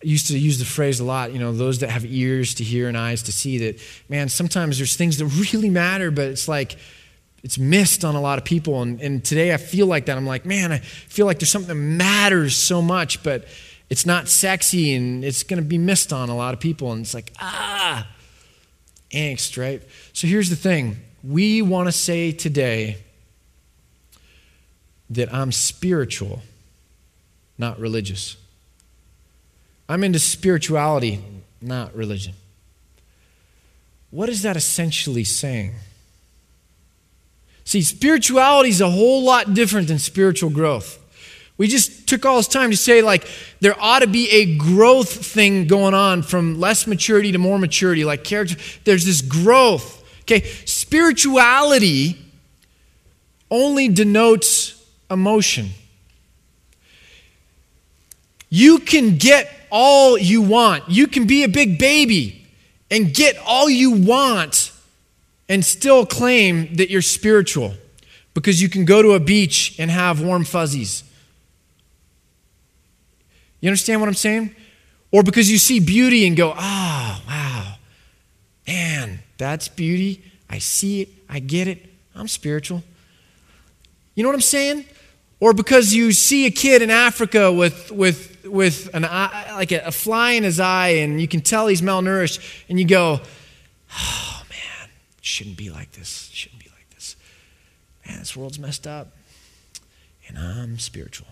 [0.02, 2.88] used to use the phrase a lot, you know, those that have ears to hear
[2.88, 6.78] and eyes to see that, man, sometimes there's things that really matter, but it's like,
[7.44, 8.82] it's missed on a lot of people.
[8.82, 10.18] And, and today I feel like that.
[10.18, 13.46] I'm like, man, I feel like there's something that matters so much, but
[13.90, 16.92] it's not sexy and it's going to be missed on a lot of people.
[16.92, 18.08] And it's like, ah,
[19.12, 19.82] angst, right?
[20.14, 22.98] So here's the thing we want to say today
[25.10, 26.42] that I'm spiritual,
[27.58, 28.36] not religious.
[29.90, 31.22] I'm into spirituality,
[31.62, 32.34] not religion.
[34.12, 35.76] What is that essentially saying?
[37.64, 41.00] See, spirituality is a whole lot different than spiritual growth.
[41.58, 43.28] We just took all this time to say, like,
[43.62, 48.06] there ought to be a growth thing going on from less maturity to more maturity,
[48.06, 48.56] like character.
[48.84, 50.04] There's this growth.
[50.22, 52.18] Okay, spirituality
[53.50, 55.70] only denotes emotion.
[58.50, 60.90] You can get all you want.
[60.90, 62.48] You can be a big baby
[62.90, 64.72] and get all you want
[65.50, 67.74] and still claim that you're spiritual
[68.34, 71.04] because you can go to a beach and have warm fuzzies.
[73.60, 74.56] You understand what I'm saying?
[75.12, 77.76] Or because you see beauty and go, ah, oh, wow,
[78.68, 80.24] man, that's beauty.
[80.50, 82.84] I see it, I get it, I'm spiritual.
[84.16, 84.86] You know what I'm saying?
[85.40, 89.80] Or because you see a kid in Africa with, with with an eye, like a,
[89.88, 93.20] a fly in his eye, and you can tell he's malnourished, and you go,
[93.94, 94.90] oh man,
[95.22, 96.30] shouldn't be like this.
[96.34, 97.16] Shouldn't be like this.
[98.08, 99.10] Man, this world's messed up,
[100.28, 101.28] and I'm spiritual.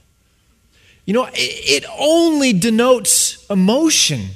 [1.05, 4.29] You know, it, it only denotes emotion.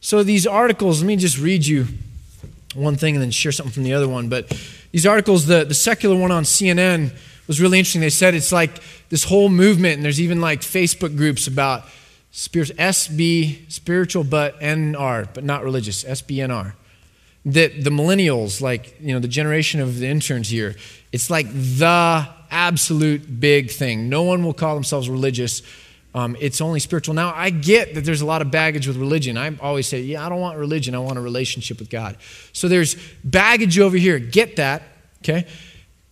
[0.00, 1.86] So these articles, let me just read you
[2.74, 4.28] one thing and then share something from the other one.
[4.28, 4.48] But
[4.92, 7.12] these articles, the, the secular one on CNN
[7.48, 8.00] was really interesting.
[8.00, 11.84] They said it's like this whole movement, and there's even like Facebook groups about
[12.32, 16.74] SB, spiritual but NR, but not religious, SBNR.
[17.46, 20.74] That the millennials, like, you know, the generation of the interns here,
[21.12, 24.08] it's like the absolute big thing.
[24.08, 25.62] No one will call themselves religious.
[26.14, 27.14] Um, it's only spiritual.
[27.14, 29.38] Now, I get that there's a lot of baggage with religion.
[29.38, 30.94] I always say, yeah, I don't want religion.
[30.94, 32.16] I want a relationship with God.
[32.52, 34.18] So there's baggage over here.
[34.18, 34.82] Get that,
[35.22, 35.46] okay?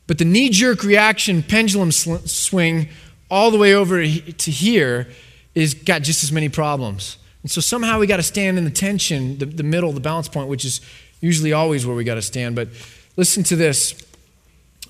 [0.07, 2.89] But the knee jerk reaction pendulum sl- swing
[3.31, 5.09] all the way over to here
[5.55, 7.17] is got just as many problems.
[7.43, 10.29] And so somehow we got to stand in the tension, the, the middle, the balance
[10.29, 10.81] point, which is
[11.21, 12.57] usually always where we got to stand.
[12.57, 12.69] But
[13.17, 13.95] listen to this.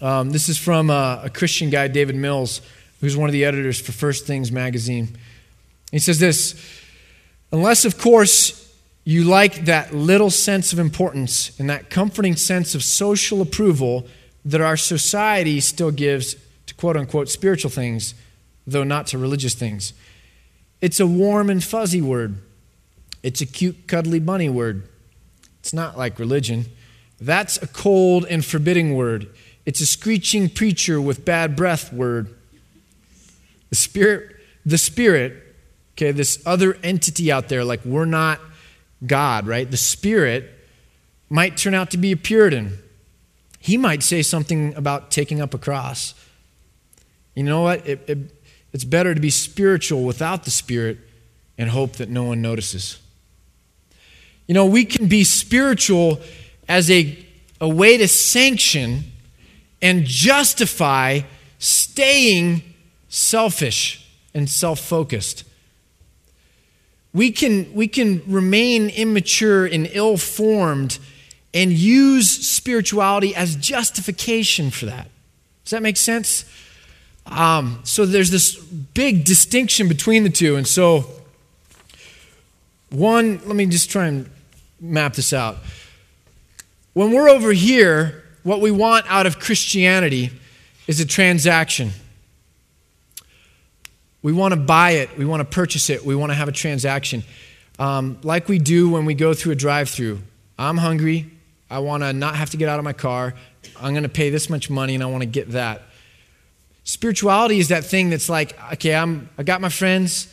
[0.00, 2.60] Um, this is from uh, a Christian guy, David Mills,
[3.00, 5.16] who's one of the editors for First Things magazine.
[5.92, 6.54] He says this
[7.52, 8.60] Unless, of course,
[9.04, 14.06] you like that little sense of importance and that comforting sense of social approval
[14.44, 18.14] that our society still gives to quote unquote spiritual things,
[18.66, 19.92] though not to religious things.
[20.80, 22.38] It's a warm and fuzzy word.
[23.22, 24.86] It's a cute, cuddly bunny word.
[25.60, 26.66] It's not like religion.
[27.20, 29.28] That's a cold and forbidding word.
[29.64, 32.34] It's a screeching preacher with bad breath word.
[33.70, 34.36] The spirit,
[34.66, 35.42] the spirit,
[35.94, 38.40] okay, this other entity out there, like we're not
[39.06, 39.70] God, right?
[39.70, 40.50] The spirit
[41.30, 42.78] might turn out to be a Puritan
[43.64, 46.12] he might say something about taking up a cross.
[47.34, 47.88] You know what?
[47.88, 48.18] It, it,
[48.74, 50.98] it's better to be spiritual without the Spirit
[51.56, 53.00] and hope that no one notices.
[54.46, 56.20] You know, we can be spiritual
[56.68, 57.16] as a,
[57.58, 59.04] a way to sanction
[59.80, 61.20] and justify
[61.58, 62.62] staying
[63.08, 65.42] selfish and self focused.
[67.14, 70.98] we can, we can remain immature and ill formed
[71.54, 75.08] and use spirituality as justification for that.
[75.64, 76.44] Does that make sense?
[77.26, 80.56] Um, so there's this big distinction between the two.
[80.56, 81.06] And so,
[82.90, 84.28] one, let me just try and
[84.80, 85.58] map this out.
[86.92, 90.30] When we're over here, what we want out of Christianity
[90.86, 91.90] is a transaction.
[94.22, 96.52] We want to buy it, we want to purchase it, we want to have a
[96.52, 97.24] transaction.
[97.78, 100.20] Um, like we do when we go through a drive through.
[100.58, 101.30] I'm hungry,
[101.70, 103.34] I want to not have to get out of my car,
[103.80, 105.82] I'm going to pay this much money and I want to get that.
[106.84, 110.32] Spirituality is that thing that's like, okay, I'm, I got my friends,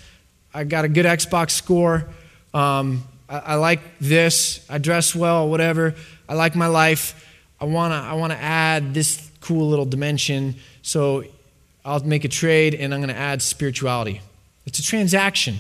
[0.54, 2.08] I got a good Xbox score,
[2.54, 5.96] um, I, I like this, I dress well, whatever,
[6.28, 7.28] I like my life.
[7.60, 10.56] I want to I wanna add this cool little dimension.
[10.82, 11.26] So
[11.84, 14.22] I'll make a trade and I'm going to add spirituality.
[14.66, 15.58] It's a transaction.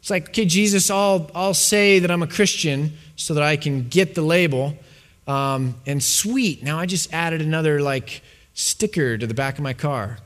[0.00, 3.88] It's like, okay, Jesus, I'll, I'll say that I'm a Christian so that I can
[3.88, 4.78] get the label.
[5.26, 8.22] Um, and sweet, now I just added another like
[8.54, 10.18] sticker to the back of my car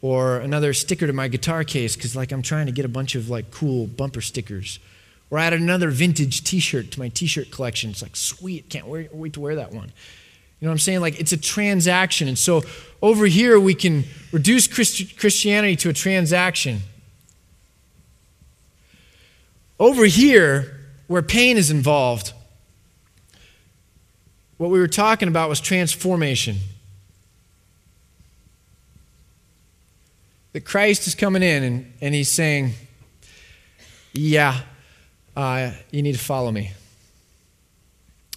[0.00, 3.14] or another sticker to my guitar case because like I'm trying to get a bunch
[3.14, 4.80] of like cool bumper stickers.
[5.30, 7.90] Or I added another vintage t-shirt to my t-shirt collection.
[7.90, 9.92] It's like, sweet, can't wait, wait to wear that one.
[10.60, 11.00] You know what I'm saying?
[11.00, 12.28] Like it's a transaction.
[12.28, 12.62] And so
[13.02, 16.80] over here, we can reduce Christ- Christianity to a transaction.
[19.78, 20.78] Over here,
[21.08, 22.32] where pain is involved,
[24.58, 26.58] what we were talking about was transformation.
[30.52, 32.72] That Christ is coming in and, and he's saying,
[34.12, 34.60] Yeah,
[35.34, 36.72] uh, you need to follow me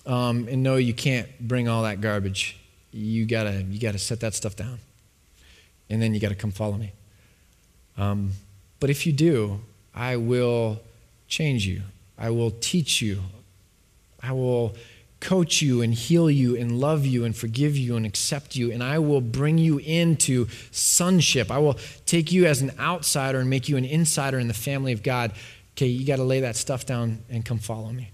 [0.05, 2.57] um, and no, you can't bring all that garbage.
[2.91, 4.79] You gotta, you gotta set that stuff down.
[5.89, 6.91] And then you gotta come follow me.
[7.97, 8.31] Um,
[8.79, 9.61] but if you do,
[9.93, 10.81] I will
[11.27, 11.83] change you.
[12.17, 13.21] I will teach you.
[14.23, 14.75] I will
[15.21, 18.71] coach you and heal you and love you and forgive you and accept you.
[18.71, 21.49] And I will bring you into sonship.
[21.49, 24.91] I will take you as an outsider and make you an insider in the family
[24.91, 25.31] of God.
[25.77, 28.11] Okay, you got to lay that stuff down and come follow me.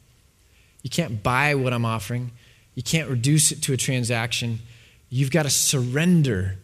[0.83, 2.31] You can't buy what I'm offering.
[2.75, 4.59] You can't reduce it to a transaction.
[5.09, 6.57] You've got to surrender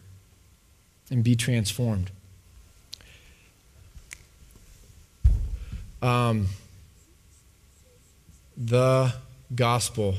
[1.09, 2.11] and be transformed.
[6.01, 6.47] Um,
[8.57, 9.13] the
[9.55, 10.15] gospel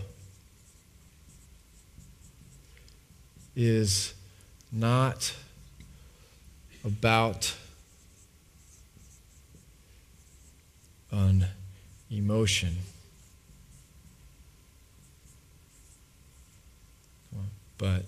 [3.56, 4.14] is
[4.72, 5.34] not
[6.84, 7.54] about
[11.10, 11.46] an
[12.10, 12.78] emotion.
[17.78, 18.04] but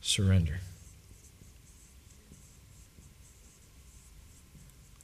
[0.00, 0.58] surrender.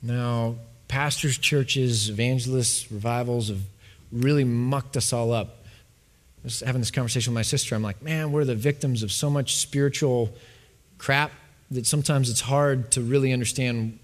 [0.03, 0.57] Now,
[0.88, 3.61] pastors, churches, evangelists, revivals have
[4.11, 5.59] really mucked us all up.
[6.43, 7.74] Was having this conversation with my sister.
[7.74, 10.30] I'm like, man, we're the victims of so much spiritual
[10.97, 11.32] crap
[11.70, 13.99] that sometimes it's hard to really understand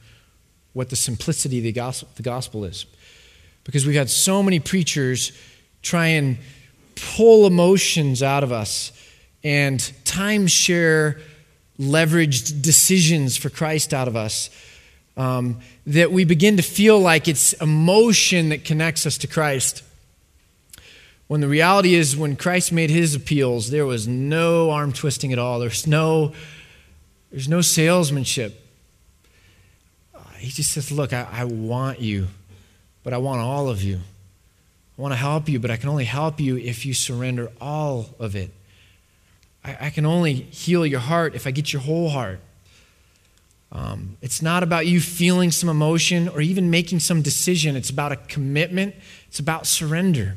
[0.75, 2.85] what the simplicity of the gospel, the gospel is.
[3.65, 5.33] Because we've had so many preachers
[5.83, 6.37] try and
[6.95, 8.93] pull emotions out of us
[9.43, 11.21] and timeshare
[11.79, 14.51] leveraged decisions for Christ out of us.
[15.17, 19.83] Um, that we begin to feel like it's emotion that connects us to Christ.
[21.29, 25.39] When the reality is, when Christ made his appeals, there was no arm twisting at
[25.39, 25.59] all.
[25.59, 26.33] There's no,
[27.33, 28.61] there's no salesmanship.
[30.15, 32.29] Uh, he just says, Look, I, I want you,
[33.03, 33.97] but I want all of you.
[34.97, 38.07] I want to help you, but I can only help you if you surrender all
[38.21, 38.53] of it.
[39.65, 42.39] I, I can only heal your heart if I get your whole heart.
[43.73, 47.75] Um, it's not about you feeling some emotion or even making some decision.
[47.75, 48.95] It's about a commitment,
[49.27, 50.37] it's about surrender.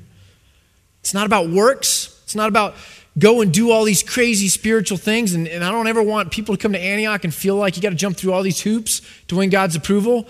[1.01, 2.75] It's not about works, it's not about
[3.17, 5.33] go and do all these crazy spiritual things.
[5.33, 7.81] And, and I don't ever want people to come to Antioch and feel like you
[7.81, 10.27] got to jump through all these hoops to win God's approval.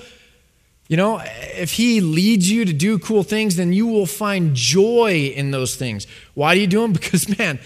[0.88, 5.32] You know, if He leads you to do cool things, then you will find joy
[5.36, 6.08] in those things.
[6.34, 6.94] Why do you do them?
[7.00, 7.60] Because, man,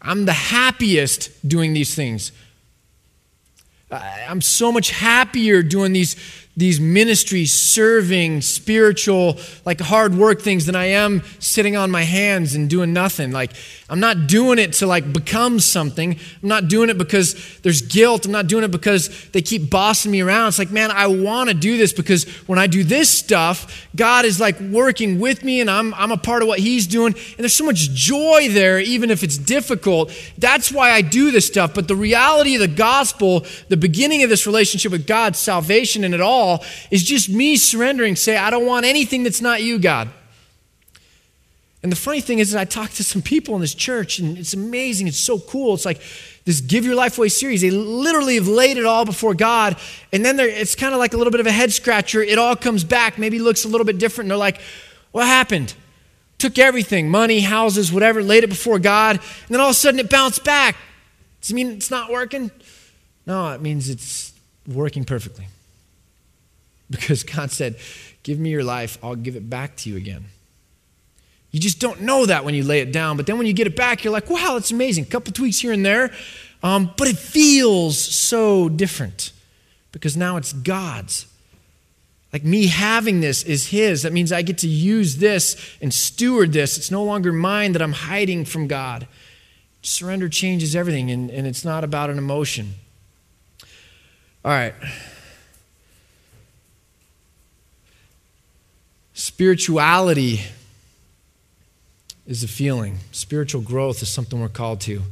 [0.00, 2.32] I'm the happiest doing these things.
[3.90, 6.14] I'm so much happier doing these
[6.56, 12.54] these ministries, serving, spiritual, like hard work things than I am sitting on my hands
[12.54, 13.30] and doing nothing.
[13.30, 13.52] Like,
[13.88, 16.12] I'm not doing it to like become something.
[16.42, 18.26] I'm not doing it because there's guilt.
[18.26, 20.48] I'm not doing it because they keep bossing me around.
[20.48, 24.24] It's like, man, I want to do this because when I do this stuff, God
[24.24, 27.14] is like working with me and I'm, I'm a part of what He's doing.
[27.14, 30.12] And there's so much joy there, even if it's difficult.
[30.36, 31.74] That's why I do this stuff.
[31.74, 36.14] But the reality of the gospel, the beginning of this relationship with God, salvation and
[36.14, 39.78] it all, all is just me surrendering, say, I don't want anything that's not you,
[39.78, 40.08] God.
[41.82, 44.52] And the funny thing is, I talked to some people in this church, and it's
[44.52, 45.08] amazing.
[45.08, 45.74] It's so cool.
[45.74, 46.00] It's like
[46.44, 47.62] this Give Your Life Away series.
[47.62, 49.76] They literally have laid it all before God,
[50.12, 52.22] and then it's kind of like a little bit of a head scratcher.
[52.22, 54.26] It all comes back, maybe looks a little bit different.
[54.26, 54.60] And they're like,
[55.12, 55.74] What happened?
[56.36, 60.00] Took everything money, houses, whatever, laid it before God, and then all of a sudden
[60.00, 60.76] it bounced back.
[61.40, 62.50] Does it mean it's not working?
[63.26, 64.32] No, it means it's
[64.66, 65.46] working perfectly.
[66.90, 67.76] Because God said,
[68.22, 70.26] Give me your life, I'll give it back to you again.
[71.50, 73.16] You just don't know that when you lay it down.
[73.16, 75.04] But then when you get it back, you're like, wow, that's amazing.
[75.04, 76.12] A couple tweaks here and there.
[76.62, 79.32] Um, but it feels so different
[79.92, 81.26] because now it's God's.
[82.32, 84.02] Like me having this is His.
[84.02, 86.76] That means I get to use this and steward this.
[86.76, 89.08] It's no longer mine that I'm hiding from God.
[89.82, 92.74] Surrender changes everything, and, and it's not about an emotion.
[94.44, 94.74] All right.
[99.20, 100.40] Spirituality
[102.26, 105.02] is a feeling, spiritual growth is something we're called to.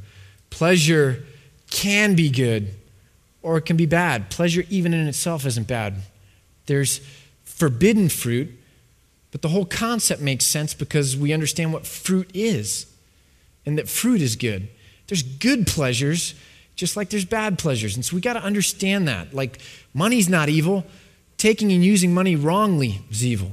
[0.48, 1.26] Pleasure
[1.68, 2.70] can be good
[3.42, 4.30] or it can be bad.
[4.30, 5.96] Pleasure, even in itself, isn't bad.
[6.64, 7.02] There's
[7.44, 8.48] forbidden fruit,
[9.30, 12.86] but the whole concept makes sense because we understand what fruit is
[13.66, 14.68] and that fruit is good.
[15.09, 16.34] There's good pleasures
[16.76, 17.94] just like there's bad pleasures.
[17.94, 19.34] And so we got to understand that.
[19.34, 19.61] Like,
[19.92, 20.86] money's not evil,
[21.36, 23.52] taking and using money wrongly is evil.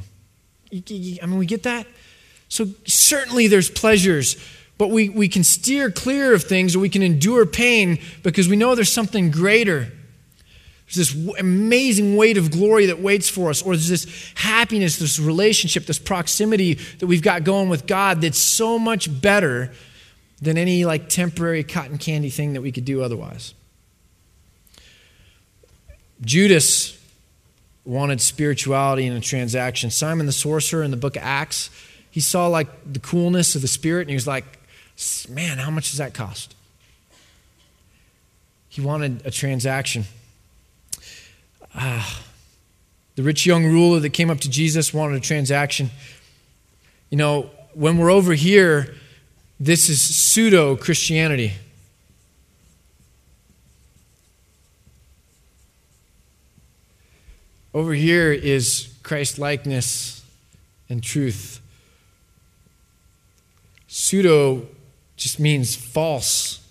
[1.22, 1.88] I mean, we get that?
[2.48, 4.38] So, certainly there's pleasures,
[4.78, 8.56] but we, we can steer clear of things or we can endure pain because we
[8.56, 9.92] know there's something greater.
[10.88, 15.20] There's this amazing weight of glory that waits for us, or there's this happiness, this
[15.20, 19.74] relationship, this proximity that we've got going with God that's so much better
[20.42, 23.56] than any like temporary cotton candy thing that we could do otherwise.
[26.22, 26.95] Judas
[27.86, 29.92] wanted spirituality in a transaction.
[29.92, 31.70] Simon the sorcerer in the book of Acts
[32.16, 34.46] he saw like the coolness of the Spirit and he was like,
[35.28, 36.56] man, how much does that cost?
[38.70, 40.06] He wanted a transaction.
[41.76, 42.24] Ah,
[43.16, 45.90] the rich young ruler that came up to Jesus wanted a transaction.
[47.10, 48.96] You know, when we're over here,
[49.60, 51.52] this is pseudo Christianity.
[57.76, 60.24] Over here is Christ likeness
[60.88, 61.60] and truth.
[63.90, 64.66] Pseudo
[65.18, 66.66] just means false,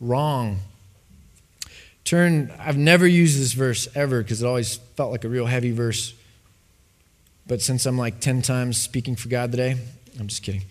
[0.00, 0.60] wrong.
[2.02, 5.70] Turn, I've never used this verse ever because it always felt like a real heavy
[5.70, 6.14] verse.
[7.46, 9.76] But since I'm like 10 times speaking for God today,
[10.18, 10.62] I'm just kidding.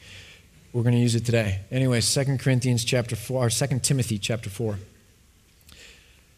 [0.74, 1.60] We're going to use it today.
[1.70, 4.80] Anyway, 2 Corinthians chapter 4, or 2 Timothy chapter 4.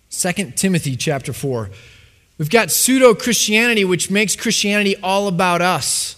[0.09, 1.69] 2 Timothy chapter 4.
[2.39, 6.15] We've got pseudo Christianity, which makes Christianity all about us.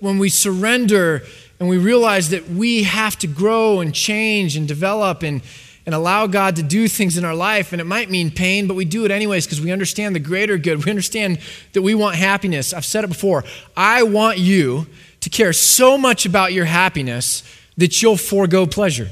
[0.00, 1.22] When we surrender
[1.58, 5.40] and we realize that we have to grow and change and develop and,
[5.86, 7.72] and allow God to do things in our life.
[7.72, 10.58] And it might mean pain, but we do it anyways because we understand the greater
[10.58, 10.84] good.
[10.84, 11.38] We understand
[11.72, 12.74] that we want happiness.
[12.74, 13.44] I've said it before.
[13.74, 14.86] I want you
[15.20, 17.42] to care so much about your happiness
[17.78, 19.08] that you'll forego pleasure.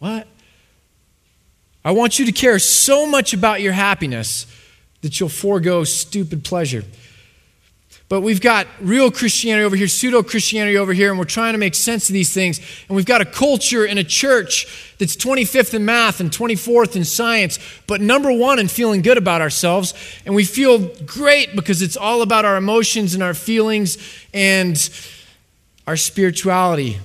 [0.00, 0.28] What?
[1.82, 4.46] I want you to care so much about your happiness
[5.02, 6.84] that you'll forego stupid pleasure.
[8.12, 11.58] But we've got real Christianity over here, pseudo Christianity over here, and we're trying to
[11.58, 12.58] make sense of these things.
[12.86, 17.06] And we've got a culture and a church that's 25th in math and 24th in
[17.06, 19.94] science, but number one in feeling good about ourselves.
[20.26, 23.96] And we feel great because it's all about our emotions and our feelings
[24.34, 24.76] and
[25.86, 26.98] our spirituality.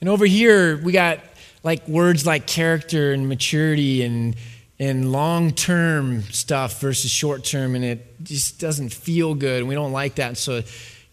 [0.00, 1.18] And over here, we got
[1.64, 4.36] like words like character and maturity and
[4.80, 9.74] in long term stuff versus short term, and it just doesn't feel good, and we
[9.74, 10.38] don't like that.
[10.38, 10.64] So, you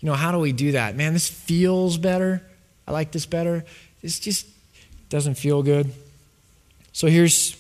[0.04, 0.96] know, how do we do that?
[0.96, 2.42] Man, this feels better.
[2.88, 3.66] I like this better.
[4.02, 4.48] This just
[5.10, 5.92] doesn't feel good.
[6.94, 7.58] So here's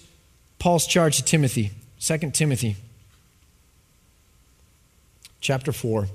[0.59, 2.77] Paul's charge to Timothy, 2 Timothy
[5.41, 6.07] chapter 4.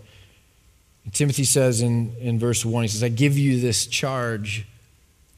[1.05, 4.67] And Timothy says in, in verse 1, he says, I give you this charge.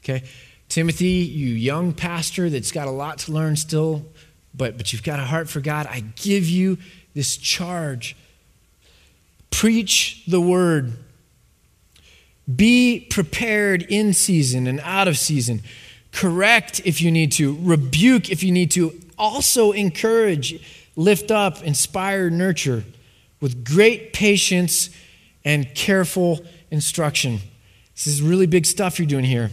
[0.01, 0.23] Okay?
[0.69, 4.05] Timothy, you young pastor that's got a lot to learn still,
[4.55, 6.77] but, but you've got a heart for God, I give you
[7.13, 8.15] this charge.
[9.49, 10.93] Preach the word.
[12.53, 15.61] Be prepared in season and out of season.
[16.11, 18.99] Correct if you need to, rebuke if you need to.
[19.17, 20.61] Also encourage,
[20.95, 22.83] lift up, inspire, nurture
[23.41, 24.89] with great patience
[25.43, 27.39] and careful instruction.
[27.95, 29.51] This is really big stuff you're doing here.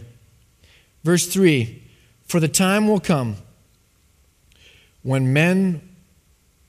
[1.05, 1.83] Verse 3
[2.27, 3.37] For the time will come
[5.03, 5.81] when men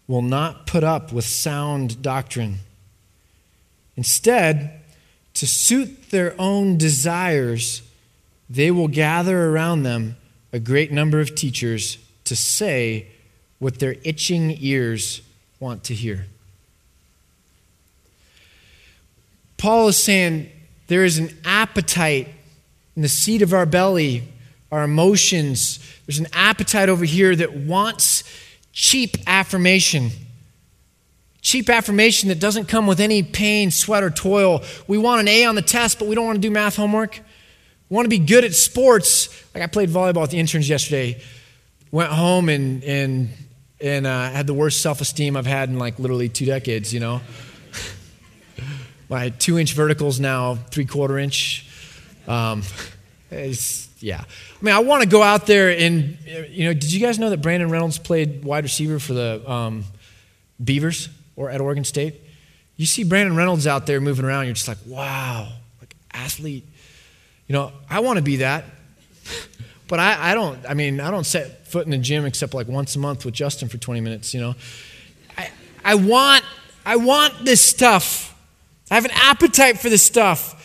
[0.08, 2.58] will not put up with sound doctrine.
[3.96, 4.82] Instead,
[5.36, 7.82] to suit their own desires,
[8.50, 10.16] they will gather around them
[10.52, 13.08] a great number of teachers to say
[13.60, 15.22] what their itching ears
[15.60, 16.28] want to hear.
[19.58, 20.50] Paul is saying
[20.88, 22.28] there is an appetite
[22.96, 24.24] in the seat of our belly,
[24.74, 25.78] our emotions.
[26.08, 28.24] There's an appetite over here that wants
[28.72, 30.10] cheap affirmation.
[31.42, 34.64] Cheap affirmation that doesn't come with any pain, sweat, or toil.
[34.88, 37.20] We want an A on the test, but we don't want to do math homework.
[37.90, 39.30] We want to be good at sports.
[39.54, 41.22] Like I played volleyball with the interns yesterday.
[41.92, 43.30] Went home and, and,
[43.80, 47.00] and uh, had the worst self esteem I've had in like literally two decades, you
[47.00, 47.22] know?
[49.10, 51.68] My two inch verticals now, three quarter inch.
[52.28, 52.64] Um,
[54.00, 54.22] yeah.
[54.22, 56.18] I mean, I want to go out there and,
[56.50, 59.86] you know, did you guys know that Brandon Reynolds played wide receiver for the um,
[60.64, 62.16] Beavers or at Oregon State?
[62.76, 65.48] You see Brandon Reynolds out there moving around, you're just like, wow,
[65.80, 66.68] like athlete.
[67.48, 68.66] You know, I want to be that.
[69.88, 72.68] but I, I don't, I mean, I don't set foot in the gym except like
[72.68, 74.56] once a month with Justin for 20 minutes, you know.
[75.38, 75.50] I,
[75.84, 76.44] I want,
[76.86, 78.36] I want this stuff.
[78.92, 80.60] I have an appetite for this stuff.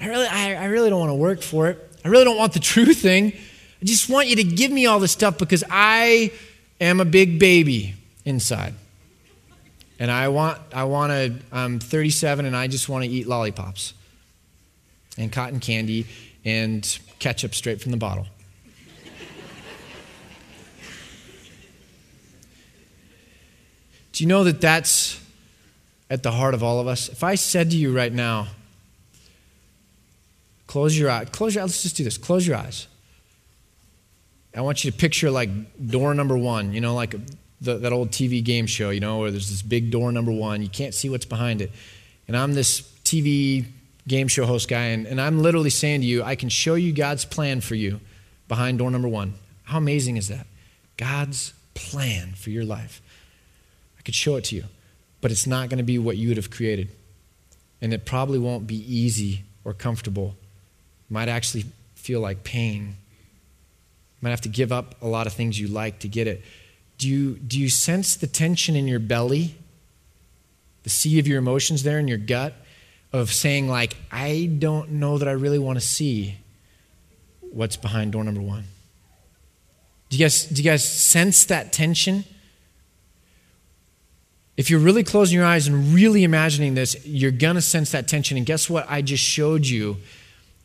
[0.00, 1.83] I really, I, I really don't want to work for it.
[2.04, 3.32] I really don't want the true thing.
[3.80, 6.32] I just want you to give me all this stuff because I
[6.80, 7.94] am a big baby
[8.24, 8.74] inside.
[9.98, 13.94] And I want, I want to, I'm 37 and I just want to eat lollipops
[15.16, 16.06] and cotton candy
[16.44, 18.26] and ketchup straight from the bottle.
[24.12, 25.20] Do you know that that's
[26.08, 27.08] at the heart of all of us?
[27.08, 28.46] If I said to you right now,
[30.74, 31.28] Close your eyes.
[31.30, 31.70] Close your eyes.
[31.70, 32.18] Let's just do this.
[32.18, 32.88] Close your eyes.
[34.56, 35.48] I want you to picture like
[35.88, 37.14] door number one, you know, like
[37.60, 40.62] the, that old TV game show, you know, where there's this big door number one.
[40.62, 41.70] You can't see what's behind it.
[42.26, 43.66] And I'm this TV
[44.08, 46.92] game show host guy, and, and I'm literally saying to you, I can show you
[46.92, 48.00] God's plan for you
[48.48, 49.34] behind door number one.
[49.62, 50.44] How amazing is that?
[50.96, 53.00] God's plan for your life.
[53.96, 54.64] I could show it to you,
[55.20, 56.88] but it's not going to be what you would have created.
[57.80, 60.34] And it probably won't be easy or comfortable
[61.08, 62.82] might actually feel like pain.
[62.86, 66.42] You might have to give up a lot of things you like to get it.
[66.98, 69.56] Do you, do you sense the tension in your belly,
[70.82, 72.54] the sea of your emotions there in your gut,
[73.12, 76.36] of saying, like, I don't know that I really want to see
[77.40, 78.64] what's behind door number one?
[80.08, 82.24] Do you guys, do you guys sense that tension?
[84.56, 88.06] If you're really closing your eyes and really imagining this, you're going to sense that
[88.06, 88.36] tension.
[88.36, 88.86] And guess what?
[88.88, 89.96] I just showed you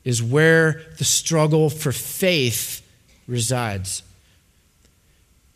[0.04, 2.86] is where the struggle for faith
[3.28, 4.04] resides.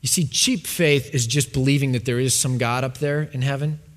[0.02, 3.42] You see, cheap faith is just believing that there is some God up there in
[3.42, 3.80] heaven.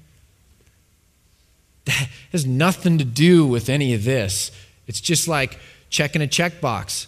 [1.87, 4.51] That has nothing to do with any of this.
[4.89, 7.07] It's just like checking a checkbox.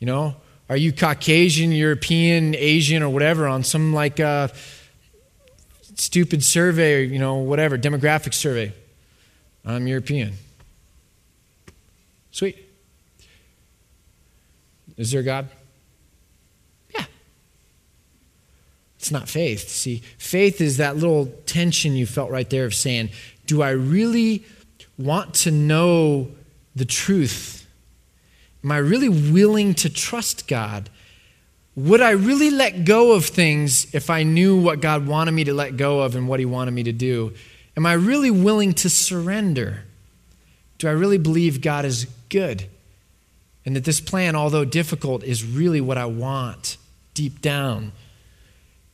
[0.00, 0.36] You know,
[0.68, 4.48] are you Caucasian, European, Asian, or whatever on some like uh,
[5.94, 8.74] stupid survey, or, you know, whatever, demographic survey?
[9.64, 10.34] I'm European.
[12.30, 12.67] Sweet.
[14.98, 15.48] Is there God?
[16.92, 17.06] Yeah.
[18.98, 19.68] It's not faith.
[19.68, 23.10] See, faith is that little tension you felt right there of saying,
[23.46, 24.44] Do I really
[24.98, 26.28] want to know
[26.74, 27.66] the truth?
[28.64, 30.90] Am I really willing to trust God?
[31.76, 35.54] Would I really let go of things if I knew what God wanted me to
[35.54, 37.34] let go of and what He wanted me to do?
[37.76, 39.84] Am I really willing to surrender?
[40.78, 42.68] Do I really believe God is good?
[43.64, 46.76] And that this plan, although difficult, is really what I want
[47.14, 47.92] deep down.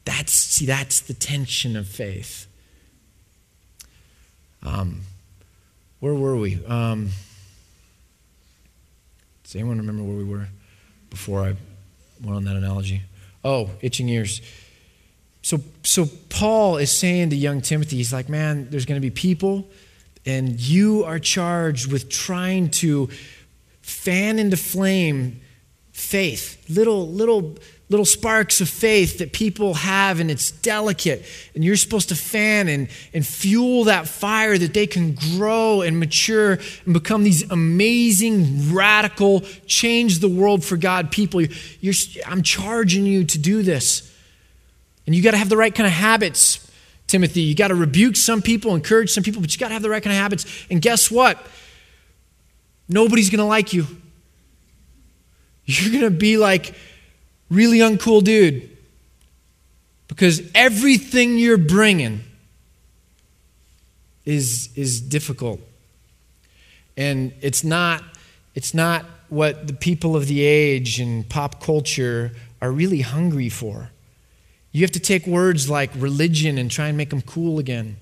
[0.05, 2.47] That's, see, that's the tension of faith.
[4.63, 5.03] Um,
[6.01, 6.65] where were we?
[6.67, 7.11] Um,
[9.45, 10.49] does anyone remember where we were
[11.11, 11.55] before I
[12.23, 13.03] went on that analogy?
[13.45, 14.41] Oh, itching ears.
[15.43, 19.11] So, so Paul is saying to young Timothy, he's like, man, there's going to be
[19.11, 19.69] people,
[20.25, 23.11] and you are charged with trying to
[23.85, 25.41] fan into flame
[25.93, 27.57] faith, little, little,
[27.89, 31.25] little sparks of faith that people have, and it's delicate.
[31.55, 36.01] And you're supposed to fan and, and fuel that fire that they can grow and
[36.01, 41.43] mature and become these amazing, radical, change the world for God people.
[41.81, 41.95] You're,
[42.27, 44.11] I'm charging you to do this.
[45.07, 46.71] And you got to have the right kind of habits,
[47.07, 47.43] Timothy.
[47.43, 49.91] You got to rebuke some people, encourage some people, but you got to have the
[49.91, 50.47] right kind of habits.
[50.71, 51.39] And guess what?
[52.89, 53.87] Nobody's going to like you.
[55.65, 56.75] You're going to be like
[57.51, 58.71] really uncool dude
[60.09, 62.21] because everything you're bringing
[64.25, 65.61] is, is difficult.
[66.97, 68.03] And it's not,
[68.55, 73.91] it's not what the people of the age and pop culture are really hungry for.
[74.73, 77.97] You have to take words like religion and try and make them cool again.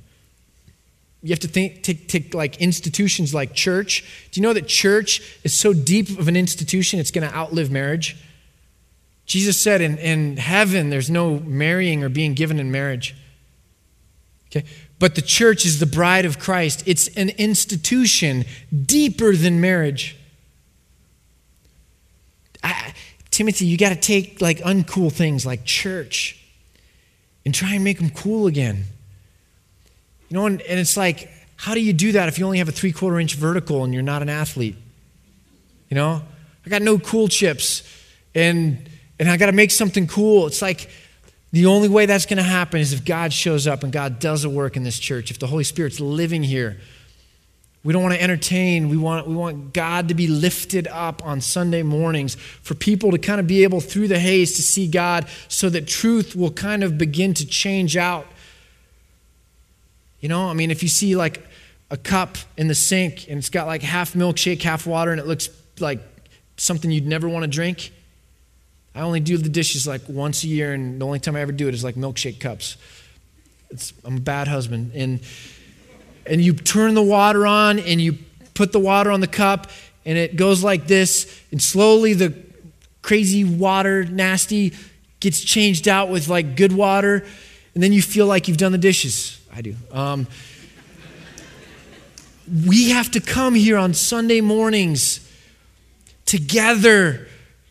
[1.22, 4.28] You have to think, take, take like institutions like church.
[4.32, 7.70] Do you know that church is so deep of an institution, it's going to outlive
[7.70, 8.16] marriage?
[9.24, 13.14] Jesus said in, in heaven, there's no marrying or being given in marriage.
[14.48, 14.66] Okay?
[14.98, 16.82] But the church is the bride of Christ.
[16.86, 18.44] It's an institution
[18.84, 20.16] deeper than marriage.
[22.62, 22.94] I,
[23.30, 26.38] Timothy, you got to take like uncool things like church
[27.44, 28.84] and try and make them cool again.
[30.32, 32.68] You know, and, and it's like, how do you do that if you only have
[32.70, 34.76] a three quarter inch vertical and you're not an athlete?
[35.90, 36.22] You know,
[36.64, 37.82] I got no cool chips
[38.34, 40.46] and and I got to make something cool.
[40.46, 40.88] It's like
[41.52, 44.44] the only way that's going to happen is if God shows up and God does
[44.44, 46.80] a work in this church, if the Holy Spirit's living here.
[47.84, 48.88] We don't want to entertain.
[48.88, 53.18] We want, we want God to be lifted up on Sunday mornings for people to
[53.18, 56.84] kind of be able, through the haze, to see God so that truth will kind
[56.84, 58.26] of begin to change out.
[60.22, 61.44] You know, I mean, if you see like
[61.90, 65.26] a cup in the sink and it's got like half milkshake, half water, and it
[65.26, 65.50] looks
[65.80, 66.00] like
[66.56, 67.92] something you'd never want to drink,
[68.94, 71.50] I only do the dishes like once a year, and the only time I ever
[71.50, 72.76] do it is like milkshake cups.
[73.70, 74.92] It's, I'm a bad husband.
[74.94, 75.20] And,
[76.24, 78.16] and you turn the water on, and you
[78.54, 79.70] put the water on the cup,
[80.06, 82.32] and it goes like this, and slowly the
[83.00, 84.72] crazy water, nasty,
[85.18, 87.24] gets changed out with like good water,
[87.74, 89.41] and then you feel like you've done the dishes.
[89.54, 89.76] I do.
[89.90, 90.26] Um,
[92.66, 95.28] we have to come here on Sunday mornings
[96.24, 97.28] together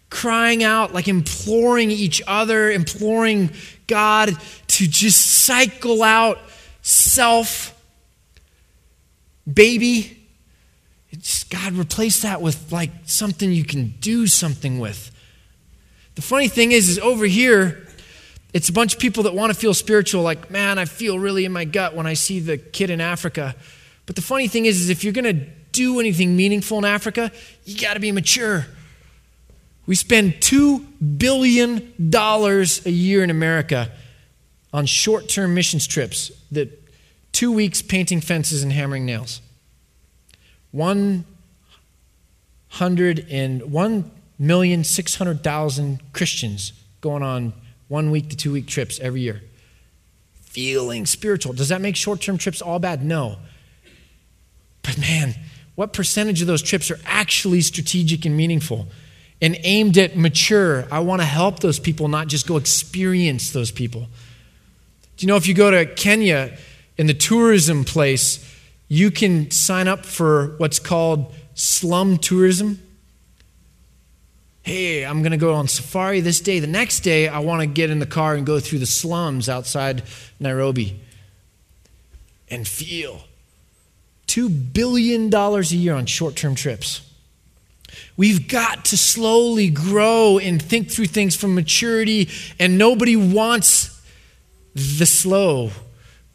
[0.09, 3.49] crying out, like imploring each other, imploring
[3.87, 4.35] God
[4.67, 6.37] to just cycle out
[6.81, 7.75] self,
[9.51, 10.17] baby.
[11.09, 15.09] It's, God, replace that with like something you can do something with.
[16.15, 17.87] The funny thing is, is over here,
[18.53, 21.45] it's a bunch of people that want to feel spiritual, like, man, I feel really
[21.45, 23.55] in my gut when I see the kid in Africa.
[24.05, 27.31] But the funny thing is, is if you're going to do anything meaningful in Africa,
[27.65, 28.65] you got to be mature.
[29.85, 33.91] We spend $2 billion a year in America
[34.73, 36.77] on short term missions trips that
[37.31, 39.41] two weeks painting fences and hammering nails.
[40.71, 41.25] One
[42.69, 46.71] hundred and one million six hundred thousand Christians
[47.01, 47.53] going on
[47.91, 49.41] one week to two week trips every year.
[50.41, 51.53] Feeling spiritual.
[51.53, 53.03] Does that make short term trips all bad?
[53.03, 53.37] No.
[54.81, 55.35] But man,
[55.75, 58.87] what percentage of those trips are actually strategic and meaningful?
[59.41, 60.85] and aimed at mature.
[60.91, 64.01] I want to help those people, not just go experience those people.
[65.17, 66.55] Do you know if you go to Kenya
[66.97, 68.47] in the tourism place,
[68.87, 72.79] you can sign up for what's called slum tourism?
[74.63, 76.59] Hey, I'm going to go on safari this day.
[76.59, 79.49] The next day, I want to get in the car and go through the slums
[79.49, 80.03] outside
[80.39, 80.99] Nairobi
[82.49, 83.21] and feel
[84.27, 87.01] $2 billion a year on short term trips.
[88.15, 94.01] We've got to slowly grow and think through things from maturity, and nobody wants
[94.73, 95.71] the slow.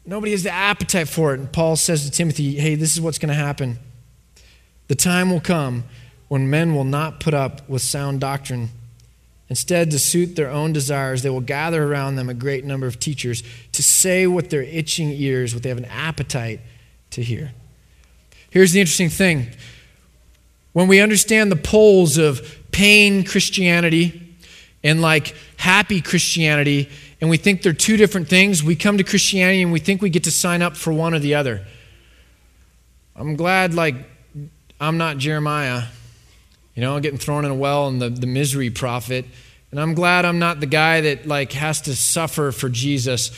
[0.05, 1.39] Nobody has the appetite for it.
[1.39, 3.79] And Paul says to Timothy, hey, this is what's going to happen.
[4.87, 5.85] The time will come
[6.27, 8.69] when men will not put up with sound doctrine.
[9.49, 12.99] Instead, to suit their own desires, they will gather around them a great number of
[12.99, 16.59] teachers to say what their itching ears, what they have an appetite
[17.11, 17.51] to hear.
[18.49, 19.47] Here's the interesting thing
[20.73, 24.35] when we understand the poles of pain Christianity
[24.83, 29.63] and like happy Christianity, and we think they're two different things, we come to Christianity
[29.63, 31.65] and we think we get to sign up for one or the other.
[33.15, 33.95] I'm glad, like,
[34.79, 35.85] I'm not Jeremiah,
[36.77, 39.25] you know, getting thrown in a well and the, the misery prophet.
[39.71, 43.31] And I'm glad I'm not the guy that, like, has to suffer for Jesus.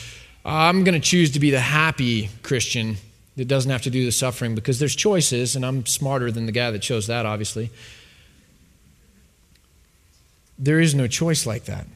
[0.44, 2.98] I'm going to choose to be the happy Christian
[3.36, 6.52] that doesn't have to do the suffering because there's choices, and I'm smarter than the
[6.52, 7.70] guy that chose that, obviously.
[10.58, 11.86] There is no choice like that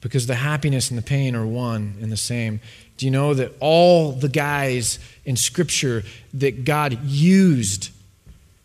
[0.00, 2.60] because the happiness and the pain are one and the same.
[2.96, 6.02] Do you know that all the guys in Scripture
[6.32, 7.90] that God used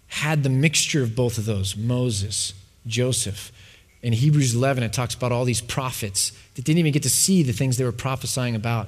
[0.09, 2.53] had the mixture of both of those Moses,
[2.85, 3.51] Joseph.
[4.01, 7.43] In Hebrews 11, it talks about all these prophets that didn't even get to see
[7.43, 8.87] the things they were prophesying about.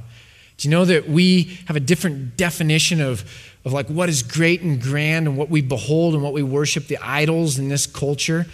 [0.57, 3.23] Do you know that we have a different definition of,
[3.65, 6.87] of like what is great and grand and what we behold and what we worship,
[6.87, 8.45] the idols in this culture?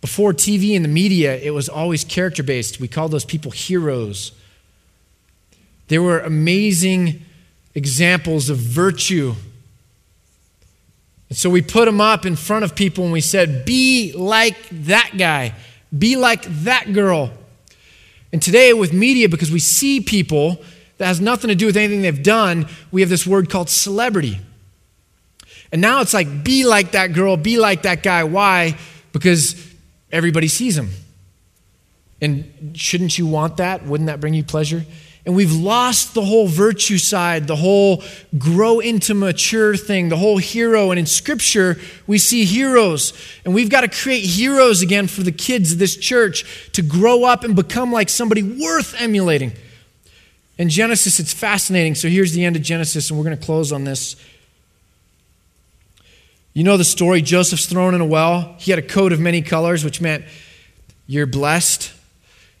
[0.00, 2.80] Before TV and the media, it was always character based.
[2.80, 4.32] We called those people heroes.
[5.88, 7.22] They were amazing
[7.74, 9.34] examples of virtue.
[11.34, 14.54] And so we put them up in front of people and we said, Be like
[14.70, 15.56] that guy,
[15.98, 17.32] be like that girl.
[18.32, 20.62] And today, with media, because we see people
[20.98, 24.38] that has nothing to do with anything they've done, we have this word called celebrity.
[25.72, 28.22] And now it's like, be like that girl, be like that guy.
[28.22, 28.78] Why?
[29.10, 29.74] Because
[30.12, 30.90] everybody sees them.
[32.20, 33.84] And shouldn't you want that?
[33.84, 34.84] Wouldn't that bring you pleasure?
[35.26, 38.02] And we've lost the whole virtue side, the whole
[38.36, 40.90] grow into mature thing, the whole hero.
[40.90, 43.14] And in Scripture, we see heroes.
[43.44, 47.24] And we've got to create heroes again for the kids of this church to grow
[47.24, 49.52] up and become like somebody worth emulating.
[50.58, 51.94] In Genesis, it's fascinating.
[51.94, 54.16] So here's the end of Genesis, and we're going to close on this.
[56.52, 58.56] You know the story Joseph's thrown in a well.
[58.58, 60.24] He had a coat of many colors, which meant
[61.06, 61.93] you're blessed.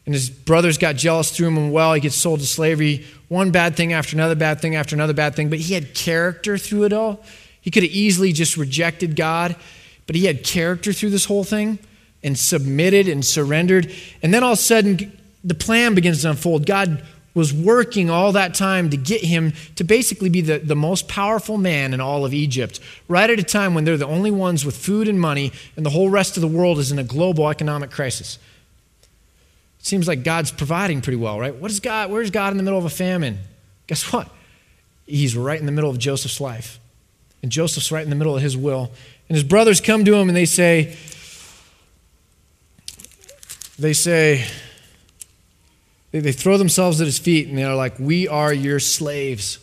[0.06, 1.94] And his brothers got jealous, threw him in well.
[1.94, 3.06] He gets sold to slavery.
[3.28, 5.48] One bad thing after another bad thing after another bad thing.
[5.48, 7.24] But he had character through it all.
[7.60, 9.56] He could have easily just rejected God,
[10.06, 11.78] but he had character through this whole thing
[12.22, 13.90] and submitted and surrendered.
[14.22, 16.66] And then all of a sudden, the plan begins to unfold.
[16.66, 17.02] God
[17.34, 21.58] was working all that time to get him to basically be the, the most powerful
[21.58, 24.76] man in all of Egypt, right at a time when they're the only ones with
[24.76, 27.90] food and money, and the whole rest of the world is in a global economic
[27.90, 28.38] crisis.
[29.84, 31.54] Seems like God's providing pretty well, right?
[31.54, 32.10] What is God?
[32.10, 33.38] Where's God in the middle of a famine?
[33.86, 34.30] Guess what?
[35.06, 36.80] He's right in the middle of Joseph's life.
[37.42, 38.90] And Joseph's right in the middle of his will.
[39.28, 40.96] And his brothers come to him and they say,
[43.78, 44.46] they say,
[46.12, 49.58] they, they throw themselves at his feet and they're like, We are your slaves.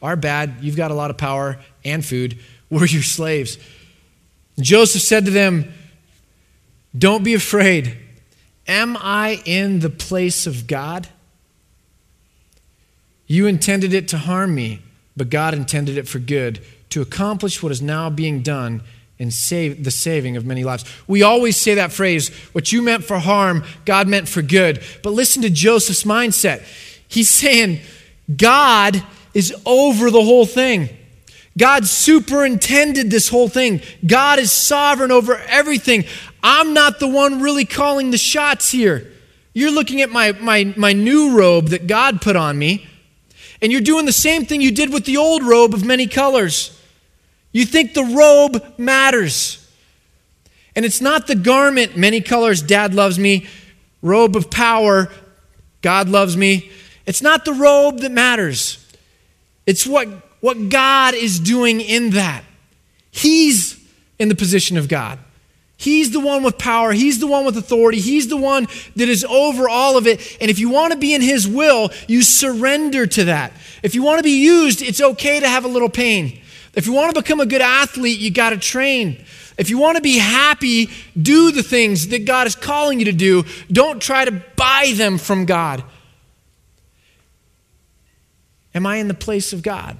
[0.00, 0.54] Our bad.
[0.62, 2.38] You've got a lot of power and food.
[2.70, 3.58] We're your slaves.
[4.58, 5.70] Joseph said to them,
[6.96, 7.98] Don't be afraid.
[8.66, 11.08] Am I in the place of God?
[13.26, 14.80] You intended it to harm me,
[15.16, 16.60] but God intended it for good,
[16.90, 18.82] to accomplish what is now being done
[19.18, 20.84] and save the saving of many lives.
[21.06, 24.82] We always say that phrase, what you meant for harm, God meant for good.
[25.02, 26.64] But listen to Joseph's mindset.
[27.06, 27.80] He's saying,
[28.36, 29.02] God
[29.32, 30.88] is over the whole thing.
[31.56, 33.80] God superintended this whole thing.
[34.04, 36.04] God is sovereign over everything.
[36.46, 39.10] I'm not the one really calling the shots here.
[39.54, 42.86] You're looking at my, my, my new robe that God put on me,
[43.62, 46.78] and you're doing the same thing you did with the old robe of many colors.
[47.50, 49.66] You think the robe matters.
[50.76, 53.46] And it's not the garment, many colors, dad loves me,
[54.02, 55.10] robe of power,
[55.80, 56.70] God loves me.
[57.06, 58.84] It's not the robe that matters.
[59.64, 60.08] It's what,
[60.40, 62.44] what God is doing in that.
[63.10, 63.82] He's
[64.18, 65.18] in the position of God.
[65.84, 66.92] He's the one with power.
[66.92, 68.00] He's the one with authority.
[68.00, 70.38] He's the one that is over all of it.
[70.40, 73.52] And if you want to be in His will, you surrender to that.
[73.82, 76.40] If you want to be used, it's okay to have a little pain.
[76.72, 79.22] If you want to become a good athlete, you got to train.
[79.58, 80.88] If you want to be happy,
[81.20, 83.44] do the things that God is calling you to do.
[83.70, 85.84] Don't try to buy them from God.
[88.74, 89.98] Am I in the place of God?